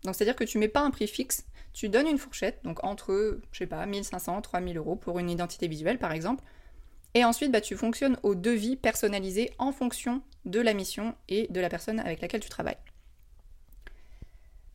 Donc 0.04 0.16
c'est-à-dire 0.16 0.36
que 0.36 0.44
tu 0.44 0.58
mets 0.58 0.68
pas 0.68 0.82
un 0.82 0.92
prix 0.92 1.08
fixe, 1.08 1.46
tu 1.74 1.90
donnes 1.90 2.08
une 2.08 2.18
fourchette, 2.18 2.60
donc 2.64 2.84
entre, 2.84 3.40
je 3.52 3.58
sais 3.58 3.68
pas, 3.68 3.86
1500, 3.86 4.42
3000 4.42 4.78
euros 4.78 4.96
pour 4.96 5.20
une 5.20 5.30
identité 5.30 5.68
visuelle 5.68 6.00
par 6.00 6.12
exemple, 6.12 6.44
et 7.14 7.26
ensuite 7.26 7.52
bah, 7.52 7.62
tu 7.62 7.76
fonctionnes 7.76 8.18
au 8.24 8.36
devis 8.36 8.76
personnalisé 8.76 9.52
en 9.58 9.72
fonction 9.72 10.22
de 10.46 10.60
la 10.60 10.74
mission 10.74 11.16
et 11.28 11.48
de 11.50 11.60
la 11.60 11.70
personne 11.70 12.00
avec 12.00 12.22
laquelle 12.22 12.42
tu 12.42 12.50
travailles. 12.50 12.78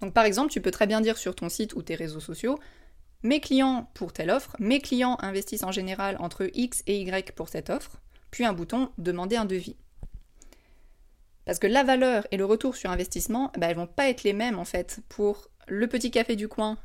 Donc 0.00 0.12
par 0.12 0.24
exemple, 0.24 0.50
tu 0.50 0.60
peux 0.60 0.70
très 0.70 0.86
bien 0.86 1.00
dire 1.00 1.16
sur 1.16 1.34
ton 1.34 1.48
site 1.48 1.74
ou 1.74 1.82
tes 1.82 1.94
réseaux 1.94 2.20
sociaux, 2.20 2.58
mes 3.24 3.40
clients 3.40 3.90
pour 3.94 4.12
telle 4.12 4.30
offre, 4.30 4.54
mes 4.60 4.80
clients 4.80 5.16
investissent 5.20 5.64
en 5.64 5.72
général 5.72 6.16
entre 6.20 6.48
X 6.54 6.84
et 6.86 7.00
Y 7.00 7.32
pour 7.32 7.48
cette 7.48 7.70
offre, 7.70 8.00
puis 8.30 8.44
un 8.44 8.52
bouton 8.52 8.90
demander 8.98 9.36
un 9.36 9.46
devis. 9.46 9.76
Parce 11.46 11.58
que 11.58 11.66
la 11.66 11.84
valeur 11.84 12.26
et 12.30 12.36
le 12.36 12.44
retour 12.44 12.76
sur 12.76 12.90
investissement, 12.90 13.50
bah, 13.58 13.66
elles 13.68 13.76
vont 13.76 13.86
pas 13.86 14.08
être 14.08 14.22
les 14.22 14.32
mêmes 14.34 14.58
en 14.58 14.64
fait 14.64 15.00
pour 15.08 15.48
le 15.66 15.86
petit 15.88 16.10
café 16.10 16.36
du 16.36 16.48
coin 16.48 16.78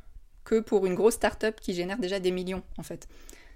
que 0.44 0.60
pour 0.60 0.86
une 0.86 0.94
grosse 0.94 1.14
start-up 1.14 1.60
qui 1.60 1.74
génère 1.74 1.98
déjà 1.98 2.18
des 2.18 2.30
millions 2.30 2.62
en 2.78 2.82
fait. 2.82 3.06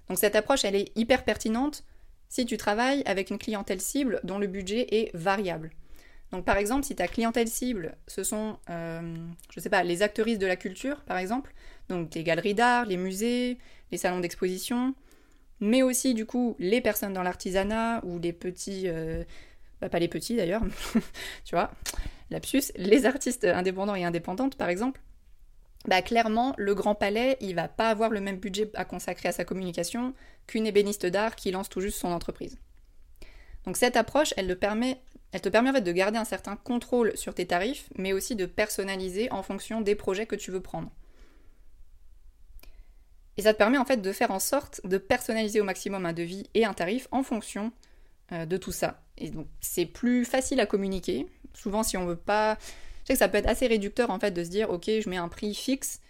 Donc 0.09 0.19
cette 0.19 0.37
approche, 0.37 0.65
elle 0.65 0.77
est 0.77 0.93
hyper 0.95 1.25
pertinente 1.25 1.85
si 2.29 2.45
tu 2.45 2.59
travailles 2.59 3.03
avec 3.07 3.31
une 3.31 3.39
clientèle 3.39 3.81
cible 3.81 4.21
dont 4.25 4.39
le 4.39 4.47
budget 4.47 4.87
est 4.95 5.17
variable. 5.17 5.71
Donc 6.35 6.45
par 6.45 6.57
exemple, 6.57 6.85
si 6.85 6.97
ta 6.97 7.07
clientèle 7.07 7.47
cible, 7.47 7.95
ce 8.09 8.25
sont, 8.25 8.59
euh, 8.69 9.15
je 9.55 9.61
sais 9.61 9.71
pas, 9.71 9.85
les 9.85 10.03
actrices 10.03 10.41
de 10.41 10.49
la 10.49 10.57
culture, 10.57 11.01
par 11.03 11.17
exemple, 11.17 11.55
donc 11.89 12.13
les 12.13 12.25
galeries 12.25 12.55
d'art, 12.55 12.87
les 12.87 12.97
musées, 12.97 13.57
les 13.93 13.99
salons 13.99 14.19
d'exposition, 14.19 14.97
mais 15.61 15.85
aussi 15.85 16.13
du 16.13 16.27
coup 16.27 16.57
les 16.59 16.81
personnes 16.81 17.13
dans 17.13 17.23
l'artisanat 17.23 18.05
ou 18.05 18.19
les 18.19 18.33
petits, 18.33 18.89
euh, 18.89 19.23
bah, 19.81 19.89
pas 19.89 20.01
les 20.01 20.09
petits 20.09 20.35
d'ailleurs, 20.35 20.63
tu 21.45 21.55
vois, 21.55 21.71
lapsus, 22.31 22.73
les 22.75 23.07
artistes 23.07 23.45
indépendants 23.45 23.95
et 23.95 24.05
indépendantes 24.05 24.57
par 24.57 24.71
exemple, 24.71 25.01
bah 25.87 26.03
clairement, 26.03 26.53
le 26.59 26.75
Grand 26.75 26.97
Palais, 26.97 27.37
il 27.43 27.55
va 27.55 27.69
pas 27.69 27.91
avoir 27.91 28.11
le 28.11 28.21
même 28.21 28.39
budget 28.39 28.73
à 28.75 28.85
consacrer 28.85 29.29
à 29.29 29.33
sa 29.33 29.45
communication 29.45 30.15
qu'une 30.49 30.67
ébéniste 30.67 31.07
d'art 31.07 31.37
qui 31.37 31.53
lance 31.53 31.69
tout 31.69 31.81
juste 31.81 32.01
son 32.01 32.11
entreprise. 32.11 32.59
Donc 33.67 33.77
cette 33.77 33.97
approche, 33.97 34.35
elle, 34.37 34.49
te 34.49 34.53
permet, 34.53 34.99
elle 35.35 35.41
te 35.41 35.49
permet 35.49 35.71
en 35.71 35.73
fait 35.73 35.81
de 35.81 35.91
garder 35.91 36.17
un 36.17 36.25
certain 36.25 36.55
contrôle 36.55 37.17
sur 37.17 37.35
tes 37.35 37.45
tarifs, 37.45 37.89
mais 37.97 38.13
aussi 38.13 38.37
de 38.37 38.47
personnaliser 38.47 39.33
en 39.33 39.43
fonction 39.43 39.81
des 39.81 39.97
projets 39.97 40.27
que 40.27 40.37
tu 40.37 40.53
veux 40.53 40.61
prendre. 40.61 40.93
Et 43.37 43.43
ça 43.43 43.53
te 43.53 43.59
permet 43.59 43.79
en 43.79 43.85
fait 43.85 43.97
de 43.97 44.13
faire 44.13 44.31
en 44.31 44.39
sorte 44.39 44.81
de 44.85 44.97
personnaliser 44.97 45.61
au 45.61 45.65
maximum 45.65 46.07
un 46.07 46.13
devis 46.13 46.49
et 46.55 46.65
un 46.65 46.73
tarif 46.73 47.09
en 47.11 47.25
fonction 47.25 47.73
euh, 48.31 48.47
de 48.47 48.57
tout 48.57 48.71
ça. 48.71 49.03
Et 49.19 49.31
donc 49.31 49.49
c'est 49.61 49.87
plus 49.87 50.25
facile 50.25 50.61
à 50.61 50.67
communiquer. 50.67 51.27
Souvent 51.53 51.83
si 51.83 51.97
on 51.97 52.07
veut 52.07 52.15
pas... 52.15 52.57
Je 53.03 53.09
sais 53.09 53.13
que 53.15 53.19
ça 53.19 53.29
peut 53.29 53.39
être 53.39 53.49
assez 53.49 53.67
réducteur 53.67 54.11
en 54.11 54.21
fait 54.21 54.31
de 54.31 54.45
se 54.45 54.51
dire 54.51 54.71
ok 54.71 54.85
je 54.87 55.11
mets 55.11 55.17
un 55.17 55.29
prix 55.29 55.53
fixe 55.53 56.01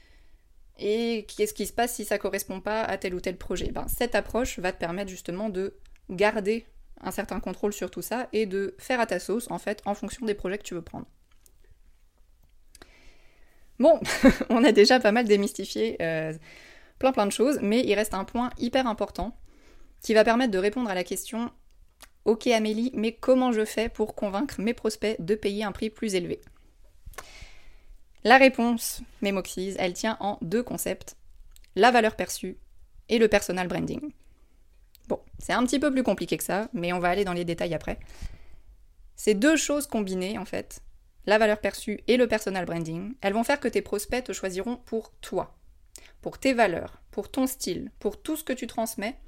et 0.78 1.24
qu'est-ce 1.34 1.54
qui 1.54 1.66
se 1.66 1.72
passe 1.72 1.94
si 1.94 2.04
ça 2.04 2.18
correspond 2.18 2.60
pas 2.60 2.82
à 2.82 2.98
tel 2.98 3.14
ou 3.14 3.20
tel 3.20 3.38
projet? 3.38 3.70
Ben, 3.70 3.86
Cette 3.88 4.14
approche 4.14 4.58
va 4.58 4.70
te 4.70 4.78
permettre 4.78 5.10
justement 5.10 5.48
de 5.48 5.78
garder 6.10 6.66
un 7.00 7.10
certain 7.10 7.40
contrôle 7.40 7.72
sur 7.72 7.90
tout 7.90 8.02
ça 8.02 8.28
et 8.32 8.46
de 8.46 8.74
faire 8.78 9.00
à 9.00 9.06
ta 9.06 9.18
sauce 9.18 9.50
en 9.50 9.58
fait 9.58 9.82
en 9.84 9.94
fonction 9.94 10.26
des 10.26 10.34
projets 10.34 10.58
que 10.58 10.62
tu 10.62 10.74
veux 10.74 10.82
prendre. 10.82 11.06
Bon, 13.78 14.00
on 14.50 14.64
a 14.64 14.72
déjà 14.72 15.00
pas 15.00 15.12
mal 15.12 15.26
démystifié 15.26 15.96
euh, 16.00 16.32
plein 16.98 17.12
plein 17.12 17.26
de 17.26 17.32
choses, 17.32 17.58
mais 17.60 17.82
il 17.84 17.94
reste 17.94 18.14
un 18.14 18.24
point 18.24 18.50
hyper 18.58 18.86
important 18.86 19.36
qui 20.00 20.14
va 20.14 20.24
permettre 20.24 20.52
de 20.52 20.58
répondre 20.58 20.90
à 20.90 20.94
la 20.94 21.04
question 21.04 21.50
Ok 22.24 22.46
Amélie, 22.46 22.90
mais 22.94 23.12
comment 23.12 23.52
je 23.52 23.64
fais 23.64 23.88
pour 23.88 24.14
convaincre 24.14 24.60
mes 24.60 24.74
prospects 24.74 25.16
de 25.18 25.34
payer 25.34 25.64
un 25.64 25.72
prix 25.72 25.90
plus 25.90 26.14
élevé? 26.14 26.40
La 28.22 28.38
réponse, 28.38 29.02
mes 29.20 29.34
elle 29.78 29.92
tient 29.92 30.16
en 30.20 30.38
deux 30.40 30.62
concepts 30.62 31.16
la 31.76 31.90
valeur 31.90 32.16
perçue 32.16 32.56
et 33.08 33.18
le 33.18 33.28
personal 33.28 33.68
branding. 33.68 34.12
Bon, 35.08 35.20
c'est 35.38 35.52
un 35.52 35.64
petit 35.64 35.78
peu 35.78 35.90
plus 35.90 36.02
compliqué 36.02 36.36
que 36.36 36.44
ça, 36.44 36.68
mais 36.72 36.92
on 36.92 36.98
va 36.98 37.10
aller 37.10 37.24
dans 37.24 37.32
les 37.32 37.44
détails 37.44 37.74
après. 37.74 37.98
Ces 39.16 39.34
deux 39.34 39.56
choses 39.56 39.86
combinées, 39.86 40.38
en 40.38 40.44
fait, 40.44 40.80
la 41.26 41.38
valeur 41.38 41.60
perçue 41.60 42.00
et 42.08 42.16
le 42.16 42.26
personal 42.26 42.64
branding, 42.64 43.14
elles 43.20 43.32
vont 43.32 43.44
faire 43.44 43.60
que 43.60 43.68
tes 43.68 43.82
prospects 43.82 44.24
te 44.24 44.32
choisiront 44.32 44.76
pour 44.76 45.12
toi, 45.20 45.56
pour 46.20 46.38
tes 46.38 46.52
valeurs, 46.52 47.00
pour 47.10 47.30
ton 47.30 47.46
style, 47.46 47.90
pour 47.98 48.20
tout 48.20 48.36
ce 48.36 48.44
que 48.44 48.52
tu 48.52 48.66
transmets, 48.66 49.18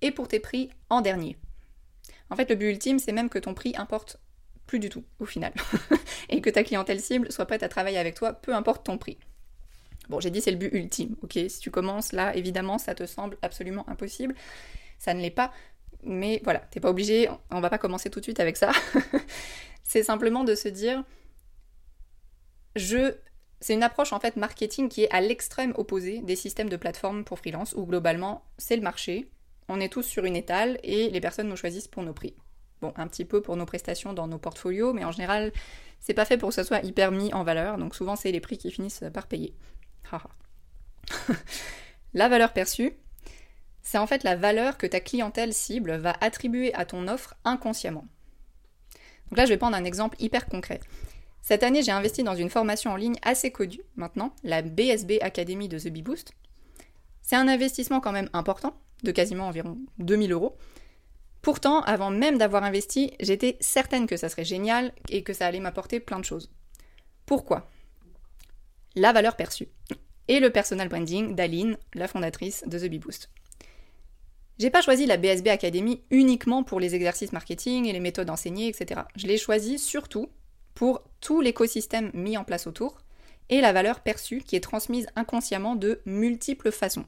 et 0.00 0.10
pour 0.10 0.28
tes 0.28 0.40
prix 0.40 0.70
en 0.90 1.00
dernier. 1.00 1.38
En 2.30 2.36
fait, 2.36 2.48
le 2.50 2.56
but 2.56 2.70
ultime, 2.70 2.98
c'est 2.98 3.12
même 3.12 3.28
que 3.28 3.38
ton 3.38 3.54
prix 3.54 3.74
importe 3.76 4.18
plus 4.66 4.78
du 4.78 4.88
tout, 4.88 5.04
au 5.18 5.26
final, 5.26 5.52
et 6.28 6.40
que 6.40 6.50
ta 6.50 6.64
clientèle 6.64 7.00
cible 7.00 7.30
soit 7.30 7.46
prête 7.46 7.62
à 7.62 7.68
travailler 7.68 7.98
avec 7.98 8.14
toi, 8.14 8.32
peu 8.32 8.54
importe 8.54 8.84
ton 8.86 8.98
prix. 8.98 9.18
Bon, 10.08 10.20
j'ai 10.20 10.30
dit 10.30 10.40
c'est 10.40 10.50
le 10.50 10.56
but 10.56 10.72
ultime, 10.72 11.16
ok? 11.22 11.38
Si 11.48 11.60
tu 11.60 11.70
commences 11.70 12.12
là, 12.12 12.34
évidemment, 12.36 12.78
ça 12.78 12.94
te 12.94 13.06
semble 13.06 13.38
absolument 13.42 13.88
impossible 13.88 14.34
ça 15.04 15.14
ne 15.14 15.20
l'est 15.20 15.30
pas. 15.30 15.52
Mais 16.02 16.40
voilà, 16.44 16.60
t'es 16.70 16.80
pas 16.80 16.90
obligé, 16.90 17.28
on 17.50 17.60
va 17.60 17.70
pas 17.70 17.78
commencer 17.78 18.10
tout 18.10 18.20
de 18.20 18.24
suite 18.24 18.40
avec 18.40 18.56
ça. 18.56 18.72
c'est 19.82 20.02
simplement 20.02 20.44
de 20.44 20.54
se 20.54 20.68
dire, 20.68 21.04
je 22.76 23.14
c'est 23.60 23.72
une 23.72 23.82
approche 23.82 24.12
en 24.12 24.20
fait 24.20 24.36
marketing 24.36 24.90
qui 24.90 25.04
est 25.04 25.10
à 25.10 25.22
l'extrême 25.22 25.72
opposé 25.76 26.20
des 26.20 26.36
systèmes 26.36 26.68
de 26.68 26.76
plateforme 26.76 27.24
pour 27.24 27.38
freelance 27.38 27.72
où 27.74 27.86
globalement 27.86 28.44
c'est 28.58 28.76
le 28.76 28.82
marché, 28.82 29.30
on 29.68 29.80
est 29.80 29.88
tous 29.88 30.02
sur 30.02 30.26
une 30.26 30.36
étale 30.36 30.78
et 30.82 31.08
les 31.08 31.20
personnes 31.20 31.48
nous 31.48 31.56
choisissent 31.56 31.88
pour 31.88 32.02
nos 32.02 32.12
prix. 32.12 32.34
Bon, 32.82 32.92
un 32.96 33.06
petit 33.06 33.24
peu 33.24 33.40
pour 33.40 33.56
nos 33.56 33.64
prestations 33.64 34.12
dans 34.12 34.26
nos 34.26 34.36
portfolios, 34.36 34.92
mais 34.92 35.04
en 35.04 35.12
général 35.12 35.52
c'est 36.00 36.12
pas 36.12 36.26
fait 36.26 36.36
pour 36.36 36.50
que 36.50 36.54
ça 36.54 36.64
soit 36.64 36.84
hyper 36.84 37.10
mis 37.10 37.32
en 37.32 37.44
valeur, 37.44 37.78
donc 37.78 37.94
souvent 37.94 38.16
c'est 38.16 38.32
les 38.32 38.40
prix 38.40 38.58
qui 38.58 38.70
finissent 38.70 39.04
par 39.14 39.26
payer. 39.26 39.54
La 42.14 42.28
valeur 42.28 42.52
perçue, 42.52 42.94
c'est 43.84 43.98
en 43.98 44.06
fait 44.06 44.24
la 44.24 44.34
valeur 44.34 44.78
que 44.78 44.86
ta 44.86 44.98
clientèle 44.98 45.52
cible 45.52 45.96
va 45.96 46.16
attribuer 46.20 46.74
à 46.74 46.84
ton 46.84 47.06
offre 47.06 47.34
inconsciemment. 47.44 48.06
Donc 49.30 49.38
là, 49.38 49.44
je 49.44 49.50
vais 49.50 49.58
prendre 49.58 49.76
un 49.76 49.84
exemple 49.84 50.16
hyper 50.18 50.46
concret. 50.46 50.80
Cette 51.42 51.62
année, 51.62 51.82
j'ai 51.82 51.92
investi 51.92 52.22
dans 52.22 52.34
une 52.34 52.50
formation 52.50 52.90
en 52.90 52.96
ligne 52.96 53.18
assez 53.22 53.52
connue 53.52 53.82
maintenant, 53.96 54.34
la 54.42 54.62
BSB 54.62 55.20
Academy 55.20 55.68
de 55.68 55.78
The 55.78 55.88
Bee 55.88 56.02
Boost. 56.02 56.32
C'est 57.22 57.36
un 57.36 57.48
investissement 57.48 58.00
quand 58.00 58.12
même 58.12 58.30
important, 58.32 58.74
de 59.02 59.12
quasiment 59.12 59.48
environ 59.48 59.78
2000 59.98 60.32
euros. 60.32 60.56
Pourtant, 61.42 61.82
avant 61.82 62.10
même 62.10 62.38
d'avoir 62.38 62.64
investi, 62.64 63.12
j'étais 63.20 63.58
certaine 63.60 64.06
que 64.06 64.16
ça 64.16 64.30
serait 64.30 64.44
génial 64.44 64.92
et 65.10 65.22
que 65.22 65.34
ça 65.34 65.46
allait 65.46 65.60
m'apporter 65.60 66.00
plein 66.00 66.18
de 66.18 66.24
choses. 66.24 66.50
Pourquoi? 67.26 67.68
La 68.96 69.12
valeur 69.12 69.36
perçue 69.36 69.68
et 70.28 70.40
le 70.40 70.50
personal 70.50 70.88
branding 70.88 71.34
d'Aline, 71.34 71.76
la 71.92 72.08
fondatrice 72.08 72.64
de 72.66 72.78
The 72.78 72.88
Bee 72.88 72.98
Boost. 72.98 73.28
J'ai 74.58 74.70
pas 74.70 74.82
choisi 74.82 75.06
la 75.06 75.16
BSB 75.16 75.48
Academy 75.48 76.02
uniquement 76.10 76.62
pour 76.62 76.78
les 76.78 76.94
exercices 76.94 77.32
marketing 77.32 77.86
et 77.86 77.92
les 77.92 78.00
méthodes 78.00 78.30
enseignées, 78.30 78.68
etc. 78.68 79.00
Je 79.16 79.26
l'ai 79.26 79.36
choisi 79.36 79.78
surtout 79.78 80.28
pour 80.74 81.02
tout 81.20 81.40
l'écosystème 81.40 82.10
mis 82.14 82.36
en 82.36 82.44
place 82.44 82.66
autour 82.66 82.98
et 83.48 83.60
la 83.60 83.72
valeur 83.72 84.00
perçue 84.00 84.40
qui 84.40 84.54
est 84.56 84.60
transmise 84.60 85.06
inconsciemment 85.16 85.74
de 85.74 86.00
multiples 86.06 86.70
façons. 86.70 87.04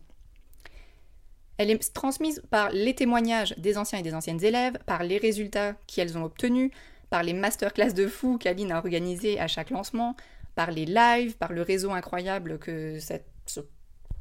Elle 1.58 1.70
est 1.70 1.94
transmise 1.94 2.42
par 2.50 2.70
les 2.70 2.94
témoignages 2.94 3.54
des 3.56 3.78
anciens 3.78 4.00
et 4.00 4.02
des 4.02 4.14
anciennes 4.14 4.44
élèves, 4.44 4.78
par 4.84 5.04
les 5.04 5.16
résultats 5.16 5.74
qu'elles 5.86 6.18
ont 6.18 6.24
obtenus, 6.24 6.70
par 7.08 7.22
les 7.22 7.32
masterclass 7.32 7.92
de 7.92 8.08
fou 8.08 8.36
qu'Aline 8.38 8.72
a 8.72 8.78
organisées 8.78 9.40
à 9.40 9.46
chaque 9.46 9.70
lancement, 9.70 10.16
par 10.54 10.70
les 10.70 10.84
lives, 10.84 11.36
par 11.36 11.52
le 11.52 11.62
réseau 11.62 11.92
incroyable 11.92 12.58
que 12.58 12.98
ce 12.98 13.60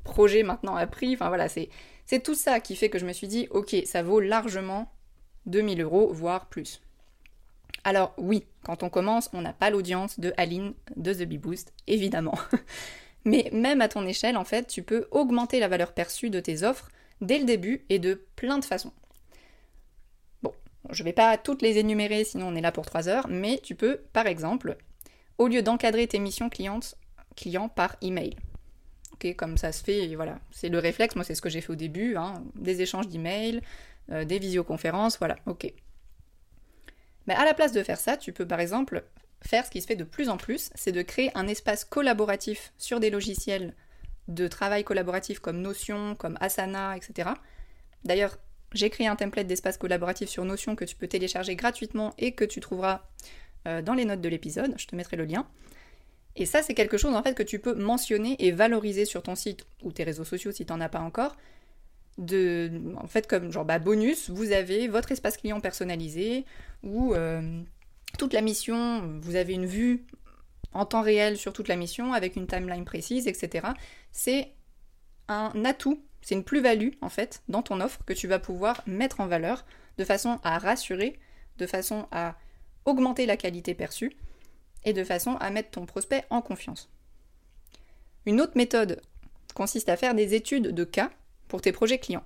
projet 0.03 0.43
maintenant 0.43 0.75
a 0.75 0.87
pris. 0.87 1.15
Enfin 1.15 1.27
voilà, 1.27 1.49
c'est 1.49 1.69
c'est 2.05 2.23
tout 2.23 2.35
ça 2.35 2.59
qui 2.59 2.75
fait 2.75 2.89
que 2.89 2.99
je 2.99 3.05
me 3.05 3.13
suis 3.13 3.27
dit, 3.27 3.47
ok, 3.49 3.75
ça 3.85 4.03
vaut 4.03 4.19
largement 4.19 4.91
2000 5.47 5.81
euros, 5.81 6.11
voire 6.13 6.47
plus. 6.47 6.81
Alors 7.83 8.13
oui, 8.17 8.45
quand 8.63 8.83
on 8.83 8.89
commence, 8.89 9.29
on 9.33 9.41
n'a 9.41 9.53
pas 9.53 9.69
l'audience 9.69 10.19
de 10.19 10.33
Aline 10.37 10.73
de 10.95 11.13
The 11.13 11.23
Bee 11.23 11.37
Boost, 11.37 11.73
évidemment. 11.87 12.37
Mais 13.25 13.49
même 13.51 13.81
à 13.81 13.87
ton 13.87 14.05
échelle, 14.05 14.37
en 14.37 14.45
fait, 14.45 14.67
tu 14.67 14.83
peux 14.83 15.07
augmenter 15.11 15.59
la 15.59 15.67
valeur 15.67 15.93
perçue 15.93 16.29
de 16.29 16.39
tes 16.39 16.63
offres 16.63 16.89
dès 17.21 17.39
le 17.39 17.45
début 17.45 17.85
et 17.89 17.97
de 17.97 18.21
plein 18.35 18.59
de 18.59 18.65
façons. 18.65 18.93
Bon, 20.43 20.53
je 20.91 21.01
ne 21.01 21.05
vais 21.05 21.13
pas 21.13 21.37
toutes 21.37 21.63
les 21.63 21.79
énumérer, 21.79 22.23
sinon 22.23 22.49
on 22.49 22.55
est 22.55 22.61
là 22.61 22.71
pour 22.71 22.85
3 22.85 23.09
heures, 23.09 23.27
mais 23.27 23.59
tu 23.63 23.73
peux, 23.73 24.01
par 24.13 24.27
exemple, 24.27 24.77
au 25.39 25.47
lieu 25.47 25.63
d'encadrer 25.63 26.07
tes 26.07 26.19
missions 26.19 26.49
clients 26.49 27.69
par 27.69 27.95
email. 28.01 28.35
Ok, 29.15 29.33
comme 29.37 29.57
ça 29.57 29.71
se 29.71 29.81
fait, 29.81 30.13
voilà, 30.15 30.39
c'est 30.51 30.67
le 30.67 30.77
réflexe, 30.77 31.15
moi 31.15 31.23
c'est 31.23 31.35
ce 31.35 31.41
que 31.41 31.47
j'ai 31.47 31.61
fait 31.61 31.71
au 31.71 31.75
début, 31.75 32.17
hein, 32.17 32.43
des 32.55 32.81
échanges 32.81 33.07
d'emails, 33.07 33.61
euh, 34.11 34.25
des 34.25 34.39
visioconférences, 34.39 35.17
voilà, 35.19 35.37
ok. 35.45 35.71
Mais 37.25 37.33
à 37.33 37.45
la 37.45 37.53
place 37.53 37.71
de 37.71 37.81
faire 37.81 37.97
ça, 37.97 38.17
tu 38.17 38.33
peux 38.33 38.45
par 38.45 38.59
exemple 38.59 39.05
faire 39.41 39.65
ce 39.65 39.71
qui 39.71 39.81
se 39.81 39.87
fait 39.87 39.95
de 39.95 40.03
plus 40.03 40.27
en 40.27 40.35
plus, 40.35 40.69
c'est 40.75 40.91
de 40.91 41.01
créer 41.01 41.31
un 41.33 41.47
espace 41.47 41.85
collaboratif 41.85 42.73
sur 42.77 42.99
des 42.99 43.09
logiciels 43.09 43.73
de 44.27 44.49
travail 44.49 44.83
collaboratif 44.83 45.39
comme 45.39 45.61
Notion, 45.61 46.15
comme 46.15 46.37
Asana, 46.41 46.97
etc. 46.97 47.29
D'ailleurs, 48.03 48.37
j'ai 48.73 48.89
créé 48.89 49.07
un 49.07 49.15
template 49.15 49.47
d'espace 49.47 49.77
collaboratif 49.77 50.27
sur 50.27 50.43
Notion 50.43 50.75
que 50.75 50.83
tu 50.83 50.97
peux 50.97 51.07
télécharger 51.07 51.55
gratuitement 51.55 52.13
et 52.17 52.33
que 52.33 52.43
tu 52.43 52.59
trouveras 52.59 53.07
euh, 53.65 53.81
dans 53.81 53.93
les 53.93 54.03
notes 54.03 54.21
de 54.21 54.27
l'épisode. 54.29 54.73
Je 54.77 54.87
te 54.87 54.95
mettrai 54.97 55.15
le 55.15 55.23
lien. 55.23 55.47
Et 56.35 56.45
ça, 56.45 56.61
c'est 56.61 56.73
quelque 56.73 56.97
chose 56.97 57.15
en 57.15 57.23
fait 57.23 57.33
que 57.33 57.43
tu 57.43 57.59
peux 57.59 57.75
mentionner 57.75 58.35
et 58.45 58.51
valoriser 58.51 59.05
sur 59.05 59.23
ton 59.23 59.35
site 59.35 59.65
ou 59.83 59.91
tes 59.91 60.03
réseaux 60.03 60.25
sociaux 60.25 60.51
si 60.51 60.65
tu 60.65 60.73
n'en 60.73 60.81
as 60.81 60.89
pas 60.89 60.99
encore. 60.99 61.35
En 62.17 63.07
fait, 63.07 63.27
comme 63.27 63.51
genre 63.51 63.65
bah, 63.65 63.79
bonus, 63.79 64.29
vous 64.29 64.51
avez 64.51 64.87
votre 64.87 65.11
espace 65.11 65.37
client 65.37 65.59
personnalisé 65.59 66.45
ou 66.83 67.13
euh, 67.13 67.61
toute 68.17 68.33
la 68.33 68.41
mission, 68.41 69.19
vous 69.21 69.35
avez 69.35 69.53
une 69.53 69.65
vue 69.65 70.05
en 70.73 70.85
temps 70.85 71.01
réel 71.01 71.37
sur 71.37 71.53
toute 71.53 71.67
la 71.67 71.75
mission 71.77 72.13
avec 72.13 72.35
une 72.35 72.47
timeline 72.47 72.85
précise, 72.85 73.27
etc. 73.27 73.67
C'est 74.11 74.51
un 75.27 75.51
atout, 75.65 76.03
c'est 76.21 76.35
une 76.35 76.43
plus-value 76.43 76.91
en 77.01 77.09
fait 77.09 77.43
dans 77.47 77.61
ton 77.61 77.79
offre 77.81 78.03
que 78.05 78.13
tu 78.13 78.27
vas 78.27 78.39
pouvoir 78.39 78.81
mettre 78.85 79.21
en 79.21 79.27
valeur 79.27 79.65
de 79.97 80.03
façon 80.03 80.39
à 80.43 80.57
rassurer, 80.57 81.17
de 81.57 81.65
façon 81.65 82.07
à 82.11 82.35
augmenter 82.83 83.25
la 83.25 83.37
qualité 83.37 83.73
perçue 83.73 84.11
et 84.85 84.93
de 84.93 85.03
façon 85.03 85.35
à 85.37 85.49
mettre 85.49 85.71
ton 85.71 85.85
prospect 85.85 86.23
en 86.29 86.41
confiance. 86.41 86.89
Une 88.25 88.39
autre 88.41 88.53
méthode 88.55 89.01
consiste 89.53 89.89
à 89.89 89.97
faire 89.97 90.15
des 90.15 90.33
études 90.33 90.69
de 90.69 90.83
cas 90.83 91.11
pour 91.47 91.61
tes 91.61 91.71
projets 91.71 91.99
clients, 91.99 92.23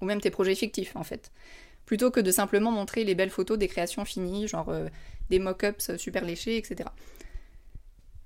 ou 0.00 0.04
même 0.04 0.20
tes 0.20 0.30
projets 0.30 0.54
fictifs 0.54 0.94
en 0.96 1.04
fait, 1.04 1.32
plutôt 1.86 2.10
que 2.10 2.20
de 2.20 2.30
simplement 2.30 2.70
montrer 2.70 3.04
les 3.04 3.14
belles 3.14 3.30
photos 3.30 3.58
des 3.58 3.68
créations 3.68 4.04
finies, 4.04 4.48
genre 4.48 4.68
euh, 4.68 4.88
des 5.30 5.38
mock-ups 5.38 5.96
super 5.96 6.24
léchés, 6.24 6.56
etc. 6.56 6.88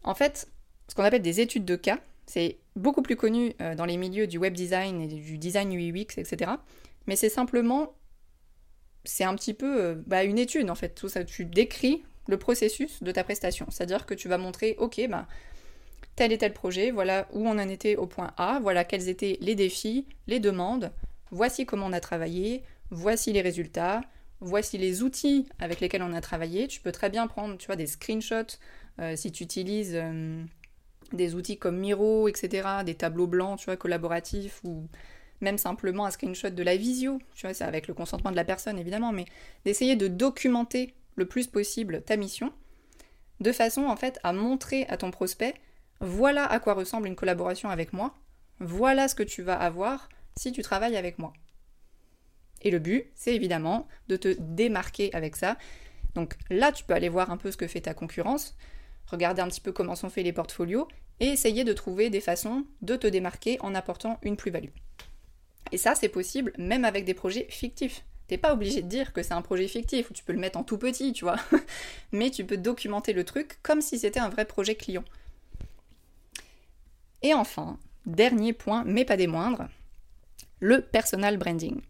En 0.02 0.14
fait, 0.14 0.48
ce 0.88 0.94
qu'on 0.94 1.02
appelle 1.02 1.22
des 1.22 1.40
études 1.40 1.64
de 1.64 1.76
cas, 1.76 1.98
c'est 2.26 2.58
beaucoup 2.76 3.02
plus 3.02 3.16
connu 3.16 3.54
euh, 3.60 3.74
dans 3.74 3.84
les 3.84 3.96
milieux 3.96 4.26
du 4.26 4.38
web 4.38 4.54
design 4.54 5.00
et 5.00 5.06
du 5.06 5.38
design 5.38 5.72
UX, 5.72 6.18
etc. 6.18 6.52
Mais 7.06 7.16
c'est 7.16 7.28
simplement, 7.28 7.94
c'est 9.04 9.24
un 9.24 9.34
petit 9.34 9.54
peu 9.54 9.80
euh, 9.80 9.94
bah, 10.06 10.24
une 10.24 10.38
étude 10.38 10.70
en 10.70 10.74
fait. 10.74 10.90
Tout 10.90 11.08
ça, 11.08 11.24
tu 11.24 11.44
décris 11.44 12.02
le 12.26 12.36
processus 12.36 13.02
de 13.02 13.12
ta 13.12 13.24
prestation. 13.24 13.66
C'est-à-dire 13.70 14.06
que 14.06 14.14
tu 14.14 14.28
vas 14.28 14.38
montrer, 14.38 14.76
ok, 14.78 15.06
bah, 15.08 15.26
tel 16.16 16.32
et 16.32 16.38
tel 16.38 16.52
projet, 16.52 16.90
voilà 16.90 17.28
où 17.32 17.46
on 17.46 17.58
en 17.58 17.68
était 17.68 17.96
au 17.96 18.06
point 18.06 18.32
A, 18.36 18.60
voilà 18.60 18.84
quels 18.84 19.08
étaient 19.08 19.38
les 19.40 19.54
défis, 19.54 20.06
les 20.26 20.40
demandes, 20.40 20.92
voici 21.30 21.66
comment 21.66 21.86
on 21.86 21.92
a 21.92 22.00
travaillé, 22.00 22.62
voici 22.90 23.32
les 23.32 23.40
résultats, 23.40 24.00
voici 24.40 24.78
les 24.78 25.02
outils 25.02 25.46
avec 25.58 25.80
lesquels 25.80 26.02
on 26.02 26.12
a 26.12 26.20
travaillé. 26.20 26.68
Tu 26.68 26.80
peux 26.80 26.92
très 26.92 27.10
bien 27.10 27.26
prendre, 27.26 27.56
tu 27.58 27.66
vois, 27.66 27.76
des 27.76 27.86
screenshots 27.86 28.58
euh, 29.00 29.16
si 29.16 29.32
tu 29.32 29.42
utilises 29.42 29.94
euh, 29.94 30.42
des 31.12 31.34
outils 31.34 31.58
comme 31.58 31.78
Miro, 31.78 32.28
etc., 32.28 32.68
des 32.84 32.94
tableaux 32.94 33.26
blancs, 33.26 33.58
tu 33.58 33.66
vois, 33.66 33.76
collaboratifs 33.76 34.60
ou 34.64 34.86
même 35.40 35.58
simplement 35.58 36.06
un 36.06 36.10
screenshot 36.10 36.50
de 36.50 36.62
la 36.62 36.76
visio, 36.76 37.18
tu 37.34 37.46
vois, 37.46 37.66
avec 37.66 37.88
le 37.88 37.94
consentement 37.94 38.30
de 38.30 38.36
la 38.36 38.44
personne 38.44 38.78
évidemment, 38.78 39.12
mais 39.12 39.26
d'essayer 39.64 39.96
de 39.96 40.06
documenter 40.06 40.94
le 41.16 41.26
plus 41.26 41.46
possible 41.46 42.02
ta 42.02 42.16
mission, 42.16 42.52
de 43.40 43.52
façon 43.52 43.84
en 43.84 43.96
fait 43.96 44.18
à 44.22 44.32
montrer 44.32 44.86
à 44.88 44.96
ton 44.96 45.10
prospect 45.10 45.54
voilà 46.00 46.44
à 46.44 46.60
quoi 46.60 46.74
ressemble 46.74 47.08
une 47.08 47.16
collaboration 47.16 47.70
avec 47.70 47.92
moi, 47.92 48.14
voilà 48.60 49.08
ce 49.08 49.14
que 49.14 49.22
tu 49.22 49.42
vas 49.42 49.56
avoir 49.56 50.08
si 50.36 50.52
tu 50.52 50.62
travailles 50.62 50.96
avec 50.96 51.18
moi. 51.18 51.32
Et 52.62 52.70
le 52.70 52.78
but, 52.78 53.06
c'est 53.14 53.34
évidemment 53.34 53.88
de 54.08 54.16
te 54.16 54.28
démarquer 54.38 55.12
avec 55.14 55.36
ça. 55.36 55.56
Donc 56.14 56.36
là, 56.50 56.72
tu 56.72 56.84
peux 56.84 56.94
aller 56.94 57.08
voir 57.08 57.30
un 57.30 57.36
peu 57.36 57.50
ce 57.50 57.56
que 57.56 57.66
fait 57.66 57.82
ta 57.82 57.94
concurrence, 57.94 58.56
regarder 59.06 59.42
un 59.42 59.48
petit 59.48 59.60
peu 59.60 59.72
comment 59.72 59.94
sont 59.94 60.10
faits 60.10 60.24
les 60.24 60.32
portfolios 60.32 60.88
et 61.20 61.26
essayer 61.26 61.64
de 61.64 61.72
trouver 61.72 62.10
des 62.10 62.20
façons 62.20 62.64
de 62.82 62.96
te 62.96 63.06
démarquer 63.06 63.58
en 63.60 63.74
apportant 63.74 64.18
une 64.22 64.36
plus-value. 64.36 64.70
Et 65.72 65.78
ça, 65.78 65.94
c'est 65.94 66.08
possible 66.08 66.52
même 66.58 66.84
avec 66.84 67.04
des 67.04 67.14
projets 67.14 67.46
fictifs. 67.50 68.04
T'es 68.26 68.38
pas 68.38 68.52
obligé 68.54 68.80
de 68.80 68.88
dire 68.88 69.12
que 69.12 69.22
c'est 69.22 69.34
un 69.34 69.42
projet 69.42 69.68
fictif 69.68 70.10
ou 70.10 70.14
tu 70.14 70.24
peux 70.24 70.32
le 70.32 70.38
mettre 70.38 70.58
en 70.58 70.64
tout 70.64 70.78
petit, 70.78 71.12
tu 71.12 71.24
vois. 71.24 71.36
Mais 72.12 72.30
tu 72.30 72.44
peux 72.44 72.56
documenter 72.56 73.12
le 73.12 73.24
truc 73.24 73.58
comme 73.62 73.82
si 73.82 73.98
c'était 73.98 74.20
un 74.20 74.30
vrai 74.30 74.46
projet 74.46 74.74
client. 74.74 75.04
Et 77.22 77.34
enfin, 77.34 77.78
dernier 78.06 78.52
point, 78.52 78.84
mais 78.84 79.06
pas 79.06 79.16
des 79.16 79.26
moindres, 79.26 79.66
le 80.60 80.82
personal 80.82 81.38
branding. 81.38 81.80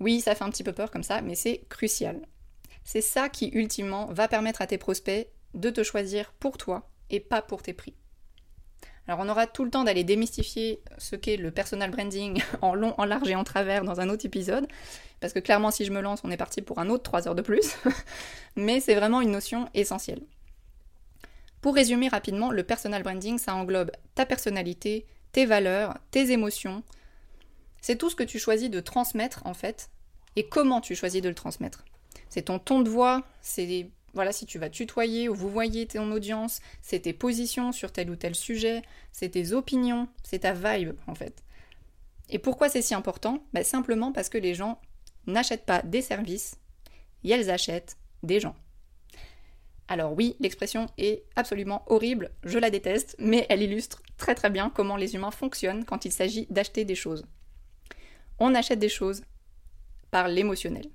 Oui, 0.00 0.20
ça 0.20 0.34
fait 0.34 0.42
un 0.42 0.50
petit 0.50 0.64
peu 0.64 0.72
peur 0.72 0.90
comme 0.90 1.04
ça, 1.04 1.20
mais 1.22 1.36
c'est 1.36 1.62
crucial. 1.68 2.20
C'est 2.82 3.00
ça 3.00 3.28
qui, 3.28 3.48
ultimement, 3.50 4.06
va 4.06 4.26
permettre 4.26 4.62
à 4.62 4.66
tes 4.66 4.78
prospects 4.78 5.28
de 5.54 5.70
te 5.70 5.84
choisir 5.84 6.32
pour 6.32 6.56
toi 6.56 6.90
et 7.10 7.20
pas 7.20 7.42
pour 7.42 7.62
tes 7.62 7.74
prix. 7.74 7.94
Alors 9.08 9.20
on 9.20 9.28
aura 9.28 9.46
tout 9.46 9.64
le 9.64 9.70
temps 9.70 9.84
d'aller 9.84 10.04
démystifier 10.04 10.82
ce 10.98 11.16
qu'est 11.16 11.36
le 11.36 11.50
personal 11.50 11.90
branding 11.90 12.42
en 12.62 12.74
long, 12.74 12.94
en 12.98 13.04
large 13.04 13.28
et 13.28 13.34
en 13.34 13.44
travers 13.44 13.84
dans 13.84 14.00
un 14.00 14.08
autre 14.08 14.26
épisode, 14.26 14.66
parce 15.20 15.32
que 15.32 15.38
clairement 15.38 15.70
si 15.70 15.84
je 15.84 15.92
me 15.92 16.00
lance 16.00 16.20
on 16.24 16.30
est 16.30 16.36
parti 16.36 16.62
pour 16.62 16.78
un 16.78 16.88
autre 16.88 17.02
3 17.02 17.28
heures 17.28 17.34
de 17.34 17.42
plus, 17.42 17.76
mais 18.56 18.80
c'est 18.80 18.94
vraiment 18.94 19.20
une 19.20 19.32
notion 19.32 19.68
essentielle. 19.74 20.22
Pour 21.60 21.74
résumer 21.74 22.08
rapidement, 22.08 22.50
le 22.50 22.62
personal 22.62 23.02
branding 23.02 23.38
ça 23.38 23.54
englobe 23.54 23.90
ta 24.14 24.26
personnalité, 24.26 25.06
tes 25.32 25.46
valeurs, 25.46 25.98
tes 26.10 26.30
émotions, 26.30 26.82
c'est 27.80 27.96
tout 27.96 28.10
ce 28.10 28.16
que 28.16 28.22
tu 28.22 28.38
choisis 28.38 28.70
de 28.70 28.80
transmettre 28.80 29.42
en 29.44 29.54
fait, 29.54 29.90
et 30.36 30.48
comment 30.48 30.80
tu 30.80 30.94
choisis 30.94 31.22
de 31.22 31.28
le 31.28 31.34
transmettre. 31.34 31.84
C'est 32.28 32.42
ton 32.42 32.58
ton 32.58 32.80
de 32.80 32.88
voix, 32.88 33.24
c'est 33.40 33.90
voilà, 34.14 34.32
si 34.32 34.46
tu 34.46 34.58
vas 34.58 34.70
tutoyer 34.70 35.28
ou 35.28 35.34
vous 35.34 35.50
voyez 35.50 35.86
ton 35.86 36.10
audience, 36.12 36.60
c'est 36.82 37.00
tes 37.00 37.12
positions 37.12 37.72
sur 37.72 37.92
tel 37.92 38.10
ou 38.10 38.16
tel 38.16 38.34
sujet, 38.34 38.82
c'est 39.12 39.30
tes 39.30 39.52
opinions, 39.52 40.08
c'est 40.22 40.40
ta 40.40 40.52
vibe 40.52 40.94
en 41.06 41.14
fait. 41.14 41.42
Et 42.28 42.38
pourquoi 42.38 42.68
c'est 42.68 42.82
si 42.82 42.94
important? 42.94 43.44
Bah, 43.52 43.64
Simplement 43.64 44.12
parce 44.12 44.28
que 44.28 44.38
les 44.38 44.54
gens 44.54 44.80
n'achètent 45.26 45.66
pas 45.66 45.82
des 45.82 46.02
services, 46.02 46.56
elles 47.24 47.50
achètent 47.50 47.96
des 48.22 48.40
gens. 48.40 48.54
Alors 49.88 50.12
oui, 50.12 50.36
l'expression 50.38 50.86
est 50.98 51.24
absolument 51.34 51.82
horrible, 51.88 52.30
je 52.44 52.58
la 52.58 52.70
déteste, 52.70 53.16
mais 53.18 53.46
elle 53.48 53.62
illustre 53.62 54.02
très 54.16 54.36
très 54.36 54.50
bien 54.50 54.70
comment 54.70 54.96
les 54.96 55.14
humains 55.16 55.32
fonctionnent 55.32 55.84
quand 55.84 56.04
il 56.04 56.12
s'agit 56.12 56.46
d'acheter 56.48 56.84
des 56.84 56.94
choses. 56.94 57.24
On 58.38 58.54
achète 58.54 58.78
des 58.78 58.88
choses 58.88 59.22
par 60.12 60.28
l'émotionnel 60.28 60.86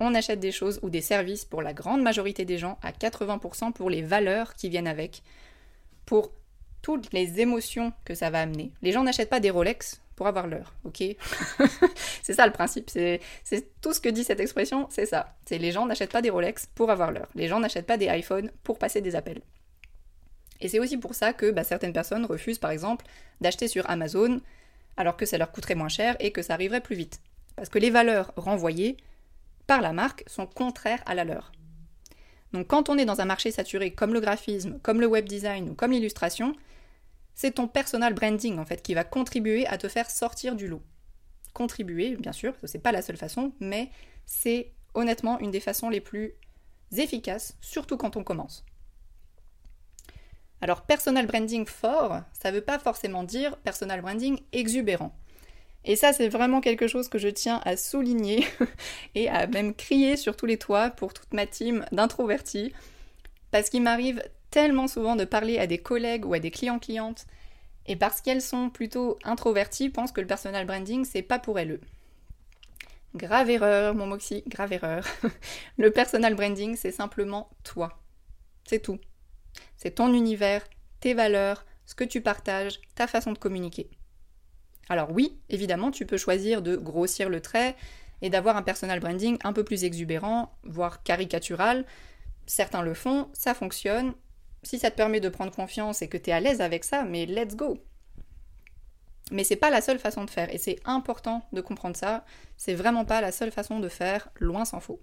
on 0.00 0.14
achète 0.14 0.40
des 0.40 0.52
choses 0.52 0.80
ou 0.82 0.90
des 0.90 1.00
services 1.00 1.44
pour 1.44 1.62
la 1.62 1.72
grande 1.72 2.02
majorité 2.02 2.44
des 2.44 2.58
gens, 2.58 2.78
à 2.82 2.92
80% 2.92 3.72
pour 3.72 3.90
les 3.90 4.02
valeurs 4.02 4.54
qui 4.54 4.68
viennent 4.68 4.88
avec, 4.88 5.22
pour 6.06 6.32
toutes 6.82 7.12
les 7.12 7.40
émotions 7.40 7.92
que 8.04 8.14
ça 8.14 8.30
va 8.30 8.40
amener. 8.40 8.72
Les 8.82 8.92
gens 8.92 9.04
n'achètent 9.04 9.30
pas 9.30 9.40
des 9.40 9.50
Rolex 9.50 10.00
pour 10.16 10.26
avoir 10.26 10.46
l'heure, 10.46 10.74
ok? 10.84 11.02
C'est 12.22 12.34
ça 12.34 12.46
le 12.46 12.52
principe, 12.52 12.90
c'est 12.90 13.20
tout 13.80 13.92
ce 13.92 14.00
que 14.00 14.08
dit 14.08 14.24
cette 14.24 14.40
expression, 14.40 14.86
c'est 14.90 15.06
ça. 15.06 15.34
C'est 15.46 15.58
les 15.58 15.72
gens 15.72 15.86
n'achètent 15.86 16.12
pas 16.12 16.22
des 16.22 16.30
Rolex 16.30 16.66
pour 16.74 16.90
avoir 16.90 17.10
l'heure. 17.10 17.28
Les 17.34 17.48
gens 17.48 17.60
n'achètent 17.60 17.86
pas 17.86 17.96
des 17.96 18.06
iPhones 18.06 18.50
pour 18.62 18.78
passer 18.78 19.00
des 19.00 19.16
appels. 19.16 19.40
Et 20.60 20.68
c'est 20.68 20.78
aussi 20.78 20.96
pour 20.96 21.14
ça 21.14 21.32
que 21.32 21.50
bah, 21.50 21.64
certaines 21.64 21.92
personnes 21.92 22.24
refusent 22.24 22.58
par 22.58 22.70
exemple 22.70 23.04
d'acheter 23.40 23.66
sur 23.68 23.88
Amazon 23.90 24.40
alors 24.96 25.16
que 25.16 25.26
ça 25.26 25.38
leur 25.38 25.50
coûterait 25.50 25.74
moins 25.74 25.88
cher 25.88 26.16
et 26.20 26.30
que 26.30 26.42
ça 26.42 26.54
arriverait 26.54 26.80
plus 26.80 26.96
vite. 26.96 27.20
Parce 27.56 27.68
que 27.68 27.78
les 27.78 27.90
valeurs 27.90 28.32
renvoyées, 28.36 28.96
par 29.66 29.80
la 29.80 29.92
marque 29.92 30.24
sont 30.26 30.46
contraires 30.46 31.02
à 31.06 31.14
la 31.14 31.24
leur. 31.24 31.52
Donc 32.52 32.66
quand 32.66 32.88
on 32.88 32.98
est 32.98 33.04
dans 33.04 33.20
un 33.20 33.24
marché 33.24 33.50
saturé 33.50 33.92
comme 33.92 34.12
le 34.12 34.20
graphisme, 34.20 34.78
comme 34.82 35.00
le 35.00 35.06
web 35.06 35.26
design 35.26 35.70
ou 35.70 35.74
comme 35.74 35.92
l'illustration, 35.92 36.54
c'est 37.34 37.52
ton 37.52 37.66
personal 37.66 38.14
branding 38.14 38.58
en 38.58 38.64
fait 38.64 38.82
qui 38.82 38.94
va 38.94 39.04
contribuer 39.04 39.66
à 39.66 39.78
te 39.78 39.88
faire 39.88 40.10
sortir 40.10 40.54
du 40.54 40.68
lot. 40.68 40.82
Contribuer, 41.54 42.16
bien 42.16 42.32
sûr, 42.32 42.54
ce 42.62 42.76
n'est 42.76 42.82
pas 42.82 42.92
la 42.92 43.02
seule 43.02 43.16
façon, 43.16 43.52
mais 43.60 43.90
c'est 44.26 44.72
honnêtement 44.94 45.38
une 45.40 45.50
des 45.50 45.60
façons 45.60 45.88
les 45.88 46.00
plus 46.00 46.34
efficaces, 46.96 47.56
surtout 47.60 47.96
quand 47.96 48.16
on 48.16 48.24
commence. 48.24 48.64
Alors 50.60 50.82
personal 50.82 51.26
branding 51.26 51.66
fort, 51.66 52.20
ça 52.32 52.50
ne 52.50 52.56
veut 52.56 52.64
pas 52.64 52.78
forcément 52.78 53.24
dire 53.24 53.56
personal 53.58 54.00
branding 54.00 54.38
exubérant. 54.52 55.12
Et 55.84 55.96
ça, 55.96 56.12
c'est 56.12 56.28
vraiment 56.28 56.60
quelque 56.60 56.86
chose 56.86 57.08
que 57.08 57.18
je 57.18 57.28
tiens 57.28 57.60
à 57.64 57.76
souligner 57.76 58.46
et 59.14 59.28
à 59.28 59.46
même 59.46 59.74
crier 59.74 60.16
sur 60.16 60.36
tous 60.36 60.46
les 60.46 60.58
toits 60.58 60.90
pour 60.90 61.12
toute 61.12 61.32
ma 61.34 61.46
team 61.46 61.84
d'introvertis. 61.90 62.72
Parce 63.50 63.68
qu'il 63.68 63.82
m'arrive 63.82 64.22
tellement 64.50 64.86
souvent 64.86 65.16
de 65.16 65.24
parler 65.24 65.58
à 65.58 65.66
des 65.66 65.78
collègues 65.78 66.24
ou 66.24 66.34
à 66.34 66.38
des 66.38 66.50
clients-clientes 66.50 67.26
et 67.86 67.96
parce 67.96 68.20
qu'elles 68.20 68.42
sont 68.42 68.70
plutôt 68.70 69.18
introverties, 69.24 69.90
pensent 69.90 70.12
que 70.12 70.20
le 70.20 70.26
personal 70.26 70.66
branding, 70.66 71.04
c'est 71.04 71.22
pas 71.22 71.38
pour 71.38 71.58
elles. 71.58 71.80
Grave 73.14 73.50
erreur, 73.50 73.94
mon 73.94 74.06
Moxie, 74.06 74.42
grave 74.46 74.72
erreur. 74.72 75.04
le 75.78 75.90
personal 75.90 76.34
branding, 76.34 76.76
c'est 76.76 76.92
simplement 76.92 77.50
toi. 77.64 78.00
C'est 78.64 78.80
tout. 78.80 78.98
C'est 79.76 79.96
ton 79.96 80.14
univers, 80.14 80.64
tes 81.00 81.12
valeurs, 81.12 81.66
ce 81.84 81.94
que 81.94 82.04
tu 82.04 82.20
partages, 82.20 82.80
ta 82.94 83.06
façon 83.06 83.32
de 83.32 83.38
communiquer. 83.38 83.90
Alors 84.88 85.10
oui, 85.12 85.38
évidemment, 85.48 85.90
tu 85.90 86.06
peux 86.06 86.16
choisir 86.16 86.62
de 86.62 86.76
grossir 86.76 87.28
le 87.28 87.40
trait 87.40 87.76
et 88.20 88.30
d'avoir 88.30 88.56
un 88.56 88.62
personal 88.62 89.00
branding 89.00 89.38
un 89.44 89.52
peu 89.52 89.64
plus 89.64 89.84
exubérant, 89.84 90.52
voire 90.64 91.02
caricatural. 91.02 91.84
Certains 92.46 92.82
le 92.82 92.94
font, 92.94 93.28
ça 93.32 93.54
fonctionne. 93.54 94.14
Si 94.62 94.78
ça 94.78 94.90
te 94.90 94.96
permet 94.96 95.20
de 95.20 95.28
prendre 95.28 95.52
confiance 95.52 96.02
et 96.02 96.08
que 96.08 96.16
tu 96.16 96.30
es 96.30 96.32
à 96.32 96.40
l'aise 96.40 96.60
avec 96.60 96.84
ça, 96.84 97.04
mais 97.04 97.26
let's 97.26 97.56
go. 97.56 97.78
Mais 99.30 99.44
c'est 99.44 99.56
pas 99.56 99.70
la 99.70 99.80
seule 99.80 99.98
façon 99.98 100.24
de 100.24 100.30
faire 100.30 100.52
et 100.54 100.58
c'est 100.58 100.78
important 100.84 101.42
de 101.52 101.60
comprendre 101.60 101.96
ça. 101.96 102.24
C'est 102.56 102.74
vraiment 102.74 103.04
pas 103.04 103.20
la 103.20 103.32
seule 103.32 103.50
façon 103.50 103.80
de 103.80 103.88
faire, 103.88 104.28
loin 104.38 104.64
s'en 104.64 104.80
faut. 104.80 105.00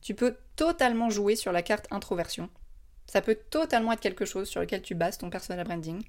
Tu 0.00 0.14
peux 0.14 0.36
totalement 0.56 1.10
jouer 1.10 1.34
sur 1.34 1.50
la 1.50 1.62
carte 1.62 1.86
introversion. 1.90 2.48
Ça 3.06 3.20
peut 3.20 3.38
totalement 3.50 3.92
être 3.92 4.00
quelque 4.00 4.24
chose 4.24 4.48
sur 4.48 4.60
lequel 4.60 4.82
tu 4.82 4.94
bases 4.94 5.18
ton 5.18 5.28
personal 5.28 5.64
branding. 5.64 6.02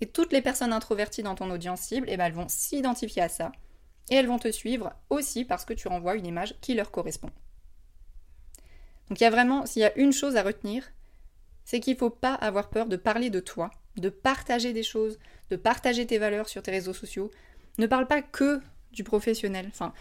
Et 0.00 0.06
toutes 0.06 0.32
les 0.32 0.42
personnes 0.42 0.72
introverties 0.72 1.22
dans 1.22 1.34
ton 1.34 1.50
audience 1.50 1.80
cible, 1.80 2.06
eh 2.10 2.16
ben, 2.16 2.26
elles 2.26 2.32
vont 2.32 2.48
s'identifier 2.48 3.22
à 3.22 3.28
ça. 3.28 3.52
Et 4.10 4.16
elles 4.16 4.26
vont 4.26 4.38
te 4.38 4.50
suivre 4.50 4.92
aussi 5.08 5.44
parce 5.44 5.64
que 5.64 5.72
tu 5.72 5.88
renvoies 5.88 6.16
une 6.16 6.26
image 6.26 6.54
qui 6.60 6.74
leur 6.74 6.90
correspond. 6.90 7.30
Donc 9.08 9.20
il 9.20 9.24
y 9.24 9.26
a 9.26 9.30
vraiment, 9.30 9.66
s'il 9.66 9.82
y 9.82 9.86
a 9.86 9.96
une 9.96 10.12
chose 10.12 10.36
à 10.36 10.42
retenir, 10.42 10.90
c'est 11.64 11.80
qu'il 11.80 11.94
ne 11.94 11.98
faut 11.98 12.10
pas 12.10 12.34
avoir 12.34 12.68
peur 12.70 12.86
de 12.86 12.96
parler 12.96 13.30
de 13.30 13.40
toi, 13.40 13.70
de 13.96 14.08
partager 14.08 14.72
des 14.72 14.82
choses, 14.82 15.18
de 15.50 15.56
partager 15.56 16.06
tes 16.06 16.18
valeurs 16.18 16.48
sur 16.48 16.62
tes 16.62 16.70
réseaux 16.70 16.92
sociaux. 16.92 17.30
Ne 17.78 17.86
parle 17.86 18.06
pas 18.06 18.22
que 18.22 18.60
du 18.92 19.04
professionnel. 19.04 19.66
Enfin, 19.68 19.92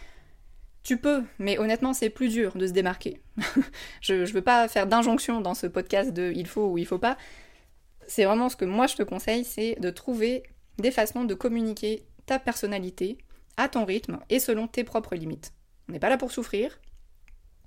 tu 0.83 0.97
peux, 0.97 1.23
mais 1.39 1.57
honnêtement, 1.57 1.93
c'est 1.93 2.09
plus 2.09 2.29
dur 2.29 2.55
de 2.55 2.67
se 2.67 2.73
démarquer. 2.73 3.21
je 4.01 4.13
ne 4.13 4.25
veux 4.25 4.41
pas 4.41 4.67
faire 4.67 4.87
d'injonction 4.87 5.41
dans 5.41 5.53
ce 5.53 5.67
podcast 5.67 6.11
de 6.11 6.31
il 6.35 6.47
faut 6.47 6.67
ou 6.67 6.77
il 6.77 6.85
faut 6.85 6.99
pas. 6.99 7.17
C'est 8.07 8.25
vraiment 8.25 8.49
ce 8.49 8.55
que 8.55 8.65
moi 8.65 8.87
je 8.87 8.95
te 8.95 9.03
conseille, 9.03 9.45
c'est 9.45 9.75
de 9.79 9.89
trouver 9.89 10.43
des 10.77 10.91
façons 10.91 11.23
de 11.23 11.33
communiquer 11.33 12.05
ta 12.25 12.39
personnalité 12.39 13.17
à 13.57 13.69
ton 13.69 13.85
rythme 13.85 14.19
et 14.29 14.39
selon 14.39 14.67
tes 14.67 14.83
propres 14.83 15.15
limites. 15.15 15.53
On 15.87 15.91
n'est 15.91 15.99
pas 15.99 16.09
là 16.09 16.17
pour 16.17 16.31
souffrir, 16.31 16.79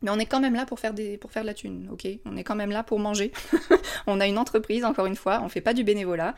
mais 0.02 0.10
on 0.10 0.18
est 0.18 0.26
quand 0.26 0.40
même 0.40 0.54
là 0.54 0.66
pour 0.66 0.80
faire, 0.80 0.94
des, 0.94 1.16
pour 1.18 1.32
faire 1.32 1.42
de 1.42 1.46
la 1.46 1.54
thune, 1.54 1.88
ok? 1.90 2.06
On 2.24 2.36
est 2.36 2.44
quand 2.44 2.54
même 2.54 2.70
là 2.70 2.82
pour 2.82 2.98
manger. 2.98 3.32
on 4.06 4.20
a 4.20 4.26
une 4.26 4.38
entreprise, 4.38 4.84
encore 4.84 5.06
une 5.06 5.16
fois, 5.16 5.40
on 5.42 5.48
fait 5.48 5.60
pas 5.60 5.74
du 5.74 5.84
bénévolat. 5.84 6.34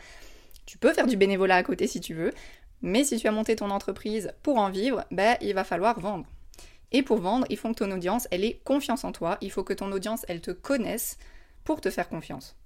Tu 0.66 0.78
peux 0.78 0.92
faire 0.92 1.06
du 1.06 1.16
bénévolat 1.16 1.56
à 1.56 1.62
côté 1.62 1.86
si 1.86 2.00
tu 2.00 2.14
veux, 2.14 2.32
mais 2.82 3.04
si 3.04 3.18
tu 3.18 3.26
as 3.26 3.32
monté 3.32 3.56
ton 3.56 3.70
entreprise 3.70 4.32
pour 4.42 4.58
en 4.58 4.70
vivre, 4.70 5.04
ben, 5.10 5.36
il 5.40 5.54
va 5.54 5.64
falloir 5.64 5.98
vendre. 5.98 6.26
Et 6.92 7.02
pour 7.02 7.18
vendre, 7.18 7.46
il 7.50 7.56
faut 7.56 7.68
que 7.70 7.78
ton 7.78 7.90
audience, 7.90 8.28
elle 8.30 8.44
ait 8.44 8.60
confiance 8.64 9.04
en 9.04 9.12
toi, 9.12 9.38
il 9.40 9.50
faut 9.50 9.64
que 9.64 9.72
ton 9.72 9.92
audience, 9.92 10.24
elle 10.28 10.40
te 10.40 10.50
connaisse 10.50 11.18
pour 11.64 11.80
te 11.80 11.90
faire 11.90 12.08
confiance. 12.08 12.56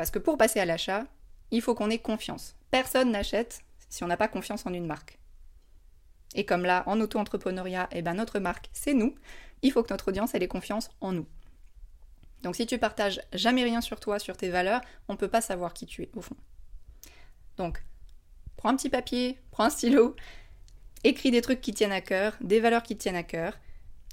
Parce 0.00 0.10
que 0.10 0.18
pour 0.18 0.38
passer 0.38 0.58
à 0.60 0.64
l'achat, 0.64 1.04
il 1.50 1.60
faut 1.60 1.74
qu'on 1.74 1.90
ait 1.90 1.98
confiance. 1.98 2.56
Personne 2.70 3.10
n'achète 3.10 3.60
si 3.90 4.02
on 4.02 4.06
n'a 4.06 4.16
pas 4.16 4.28
confiance 4.28 4.64
en 4.64 4.72
une 4.72 4.86
marque. 4.86 5.18
Et 6.34 6.46
comme 6.46 6.62
là, 6.62 6.84
en 6.86 6.98
auto-entrepreneuriat, 7.02 7.86
eh 7.92 8.00
ben 8.00 8.14
notre 8.14 8.38
marque, 8.38 8.70
c'est 8.72 8.94
nous. 8.94 9.14
Il 9.60 9.72
faut 9.72 9.82
que 9.82 9.92
notre 9.92 10.08
audience 10.08 10.34
ait 10.34 10.48
confiance 10.48 10.88
en 11.02 11.12
nous. 11.12 11.26
Donc 12.40 12.56
si 12.56 12.64
tu 12.64 12.78
partages 12.78 13.20
jamais 13.34 13.62
rien 13.62 13.82
sur 13.82 14.00
toi, 14.00 14.18
sur 14.18 14.38
tes 14.38 14.48
valeurs, 14.48 14.80
on 15.08 15.12
ne 15.12 15.18
peut 15.18 15.28
pas 15.28 15.42
savoir 15.42 15.74
qui 15.74 15.84
tu 15.84 16.04
es 16.04 16.10
au 16.16 16.22
fond. 16.22 16.36
Donc, 17.58 17.84
prends 18.56 18.70
un 18.70 18.76
petit 18.76 18.88
papier, 18.88 19.38
prends 19.50 19.64
un 19.64 19.70
stylo, 19.70 20.16
écris 21.04 21.30
des 21.30 21.42
trucs 21.42 21.60
qui 21.60 21.74
tiennent 21.74 21.92
à 21.92 22.00
cœur, 22.00 22.38
des 22.40 22.60
valeurs 22.60 22.84
qui 22.84 22.96
tiennent 22.96 23.16
à 23.16 23.22
cœur. 23.22 23.58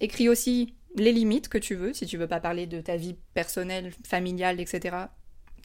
Écris 0.02 0.28
aussi 0.28 0.76
les 0.98 1.14
limites 1.14 1.48
que 1.48 1.58
tu 1.58 1.76
veux, 1.76 1.94
si 1.94 2.06
tu 2.06 2.18
veux 2.18 2.28
pas 2.28 2.42
parler 2.42 2.68
de 2.68 2.82
ta 2.82 2.98
vie 2.98 3.16
personnelle, 3.34 3.94
familiale, 4.04 4.60
etc. 4.60 5.08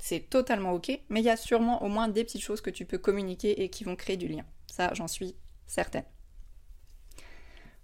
C'est 0.05 0.29
totalement 0.29 0.73
ok, 0.73 0.99
mais 1.11 1.21
il 1.21 1.25
y 1.25 1.31
a 1.31 1.37
sûrement 1.37 1.85
au 1.85 1.89
moins 1.89 2.09
des 2.09 2.25
petites 2.25 2.43
choses 2.43 2.61
que 2.61 2.71
tu 2.71 2.85
peux 2.85 2.99
communiquer 2.99 3.63
et 3.63 3.69
qui 3.69 3.85
vont 3.85 3.95
créer 3.95 4.17
du 4.17 4.27
lien. 4.27 4.43
Ça, 4.67 4.93
j'en 4.95 5.07
suis 5.07 5.37
certaine. 5.69 6.03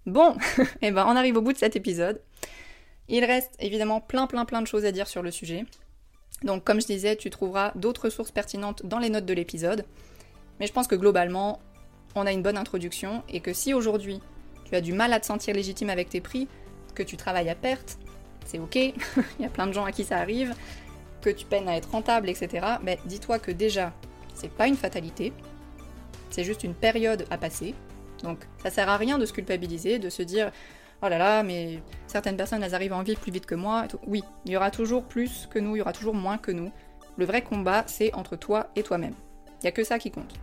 Bon, 0.05 0.35
et 0.57 0.65
eh 0.81 0.91
ben 0.91 1.05
on 1.07 1.15
arrive 1.15 1.37
au 1.37 1.41
bout 1.41 1.53
de 1.53 1.57
cet 1.57 1.77
épisode. 1.77 2.21
Il 3.07 3.23
reste 3.23 3.55
évidemment 3.59 4.01
plein 4.01 4.27
plein 4.27 4.43
plein 4.43 4.61
de 4.61 4.67
choses 4.67 4.83
à 4.83 4.91
dire 4.91 5.07
sur 5.07 5.23
le 5.23 5.31
sujet. 5.31 5.65
Donc 6.43 6.65
comme 6.65 6.81
je 6.81 6.87
disais, 6.87 7.15
tu 7.15 7.29
trouveras 7.29 7.71
d'autres 7.75 8.09
sources 8.09 8.31
pertinentes 8.31 8.85
dans 8.85 8.99
les 8.99 9.09
notes 9.09 9.25
de 9.25 9.33
l'épisode. 9.33 9.85
Mais 10.59 10.67
je 10.67 10.73
pense 10.73 10.87
que 10.87 10.95
globalement, 10.95 11.61
on 12.15 12.25
a 12.25 12.33
une 12.33 12.43
bonne 12.43 12.57
introduction 12.57 13.23
et 13.29 13.39
que 13.39 13.53
si 13.53 13.73
aujourd'hui 13.73 14.19
tu 14.65 14.75
as 14.75 14.81
du 14.81 14.91
mal 14.91 15.13
à 15.13 15.21
te 15.21 15.25
sentir 15.25 15.55
légitime 15.55 15.89
avec 15.89 16.09
tes 16.09 16.19
prix, 16.19 16.49
que 16.95 17.03
tu 17.03 17.15
travailles 17.15 17.49
à 17.49 17.55
perte, 17.55 17.97
c'est 18.43 18.59
ok, 18.59 18.75
il 18.75 18.93
y 19.39 19.45
a 19.45 19.49
plein 19.49 19.67
de 19.67 19.71
gens 19.71 19.85
à 19.85 19.93
qui 19.93 20.03
ça 20.03 20.17
arrive, 20.17 20.53
que 21.21 21.29
tu 21.29 21.45
peines 21.45 21.67
à 21.67 21.75
être 21.75 21.91
rentable, 21.91 22.29
etc. 22.29 22.65
Mais 22.83 22.99
dis-toi 23.05 23.39
que 23.39 23.51
déjà, 23.51 23.91
c'est 24.33 24.51
pas 24.51 24.67
une 24.67 24.75
fatalité, 24.75 25.33
c'est 26.29 26.43
juste 26.43 26.63
une 26.63 26.73
période 26.73 27.25
à 27.29 27.37
passer. 27.37 27.75
Donc 28.23 28.39
ça 28.61 28.69
sert 28.69 28.89
à 28.89 28.97
rien 28.97 29.17
de 29.17 29.25
se 29.25 29.33
culpabiliser, 29.33 29.99
de 29.99 30.09
se 30.09 30.21
dire 30.21 30.51
oh 31.01 31.09
là 31.09 31.17
là, 31.17 31.43
mais 31.43 31.81
certaines 32.07 32.37
personnes 32.37 32.63
elles 32.63 32.75
arrivent 32.75 32.93
en 32.93 33.03
vivre 33.03 33.19
plus 33.19 33.31
vite 33.31 33.45
que 33.45 33.55
moi. 33.55 33.85
Oui, 34.07 34.23
il 34.45 34.51
y 34.51 34.57
aura 34.57 34.71
toujours 34.71 35.03
plus 35.03 35.47
que 35.49 35.59
nous, 35.59 35.75
il 35.75 35.79
y 35.79 35.81
aura 35.81 35.93
toujours 35.93 36.15
moins 36.15 36.37
que 36.37 36.51
nous. 36.51 36.71
Le 37.17 37.25
vrai 37.25 37.41
combat, 37.41 37.83
c'est 37.87 38.13
entre 38.13 38.35
toi 38.35 38.67
et 38.75 38.83
toi-même. 38.83 39.13
Il 39.61 39.63
n'y 39.63 39.69
a 39.69 39.71
que 39.71 39.83
ça 39.83 39.99
qui 39.99 40.11
compte. 40.11 40.33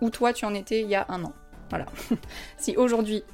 Où 0.00 0.10
toi 0.10 0.32
tu 0.32 0.44
en 0.44 0.54
étais 0.54 0.82
il 0.82 0.88
y 0.88 0.94
a 0.94 1.06
un 1.08 1.24
an. 1.24 1.32
Voilà. 1.70 1.86
si 2.58 2.76
aujourd'hui 2.76 3.24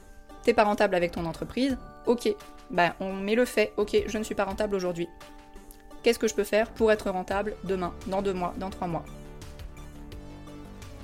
t'es 0.42 0.54
pas 0.54 0.64
rentable 0.64 0.94
avec 0.94 1.12
ton 1.12 1.26
entreprise, 1.26 1.76
ok, 2.06 2.34
ben 2.70 2.94
on 3.00 3.12
met 3.12 3.34
le 3.34 3.44
fait, 3.44 3.72
ok, 3.76 4.04
je 4.06 4.18
ne 4.18 4.22
suis 4.22 4.34
pas 4.34 4.44
rentable 4.44 4.74
aujourd'hui. 4.74 5.08
Qu'est-ce 6.02 6.18
que 6.18 6.28
je 6.28 6.34
peux 6.34 6.44
faire 6.44 6.70
pour 6.70 6.90
être 6.90 7.10
rentable 7.10 7.54
demain, 7.64 7.92
dans 8.06 8.22
deux 8.22 8.32
mois, 8.32 8.54
dans 8.58 8.70
trois 8.70 8.88
mois? 8.88 9.04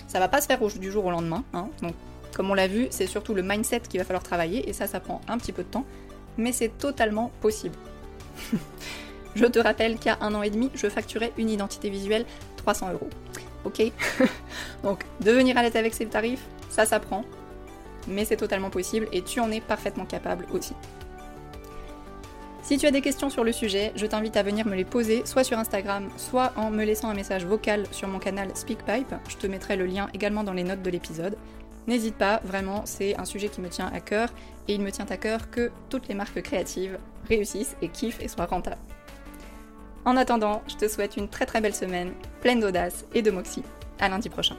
Ça 0.08 0.18
va 0.18 0.28
pas 0.28 0.40
se 0.40 0.46
faire 0.46 0.60
du 0.78 0.90
jour 0.90 1.04
au 1.04 1.10
lendemain, 1.10 1.44
hein, 1.52 1.68
donc 1.82 1.94
comme 2.34 2.50
on 2.50 2.54
l'a 2.54 2.68
vu, 2.68 2.88
c'est 2.90 3.06
surtout 3.06 3.32
le 3.32 3.42
mindset 3.42 3.80
qu'il 3.80 3.98
va 3.98 4.04
falloir 4.04 4.22
travailler 4.22 4.68
et 4.68 4.74
ça, 4.74 4.86
ça 4.86 5.00
prend 5.00 5.22
un 5.26 5.38
petit 5.38 5.52
peu 5.52 5.62
de 5.62 5.68
temps, 5.68 5.86
mais 6.36 6.52
c'est 6.52 6.68
totalement 6.68 7.30
possible. 7.40 7.74
je 9.34 9.46
te 9.46 9.58
rappelle 9.58 9.96
a 10.06 10.18
un 10.20 10.34
an 10.34 10.42
et 10.42 10.50
demi, 10.50 10.70
je 10.74 10.88
facturais 10.88 11.32
une 11.38 11.48
identité 11.48 11.88
visuelle 11.88 12.26
300 12.58 12.92
euros. 12.92 13.08
Ok 13.64 13.90
Donc, 14.82 15.04
devenir 15.20 15.56
à 15.56 15.62
l'aise 15.62 15.76
avec 15.76 15.94
ces 15.94 16.06
tarifs, 16.06 16.44
ça 16.68 16.84
s'apprend, 16.84 17.24
mais 18.06 18.26
c'est 18.26 18.36
totalement 18.36 18.70
possible 18.70 19.08
et 19.12 19.22
tu 19.22 19.40
en 19.40 19.50
es 19.50 19.62
parfaitement 19.62 20.04
capable 20.04 20.46
aussi. 20.52 20.74
Si 22.66 22.78
tu 22.78 22.86
as 22.86 22.90
des 22.90 23.00
questions 23.00 23.30
sur 23.30 23.44
le 23.44 23.52
sujet, 23.52 23.92
je 23.94 24.06
t'invite 24.06 24.36
à 24.36 24.42
venir 24.42 24.66
me 24.66 24.74
les 24.74 24.84
poser 24.84 25.24
soit 25.24 25.44
sur 25.44 25.56
Instagram, 25.56 26.08
soit 26.16 26.52
en 26.56 26.72
me 26.72 26.84
laissant 26.84 27.08
un 27.08 27.14
message 27.14 27.46
vocal 27.46 27.84
sur 27.92 28.08
mon 28.08 28.18
canal 28.18 28.48
SpeakPipe. 28.56 29.14
Je 29.28 29.36
te 29.36 29.46
mettrai 29.46 29.76
le 29.76 29.86
lien 29.86 30.08
également 30.12 30.42
dans 30.42 30.52
les 30.52 30.64
notes 30.64 30.82
de 30.82 30.90
l'épisode. 30.90 31.36
N'hésite 31.86 32.16
pas, 32.16 32.40
vraiment, 32.42 32.82
c'est 32.84 33.16
un 33.20 33.24
sujet 33.24 33.50
qui 33.50 33.60
me 33.60 33.68
tient 33.68 33.88
à 33.94 34.00
cœur 34.00 34.30
et 34.66 34.74
il 34.74 34.80
me 34.80 34.90
tient 34.90 35.06
à 35.08 35.16
cœur 35.16 35.48
que 35.48 35.70
toutes 35.90 36.08
les 36.08 36.16
marques 36.16 36.42
créatives 36.42 36.98
réussissent 37.28 37.76
et 37.82 37.88
kiffent 37.88 38.20
et 38.20 38.26
soient 38.26 38.46
rentables. 38.46 38.80
En 40.04 40.16
attendant, 40.16 40.64
je 40.66 40.74
te 40.74 40.88
souhaite 40.88 41.16
une 41.16 41.28
très 41.28 41.46
très 41.46 41.60
belle 41.60 41.72
semaine, 41.72 42.14
pleine 42.40 42.58
d'audace 42.58 43.04
et 43.14 43.22
de 43.22 43.30
moxie. 43.30 43.62
À 44.00 44.08
lundi 44.08 44.28
prochain. 44.28 44.56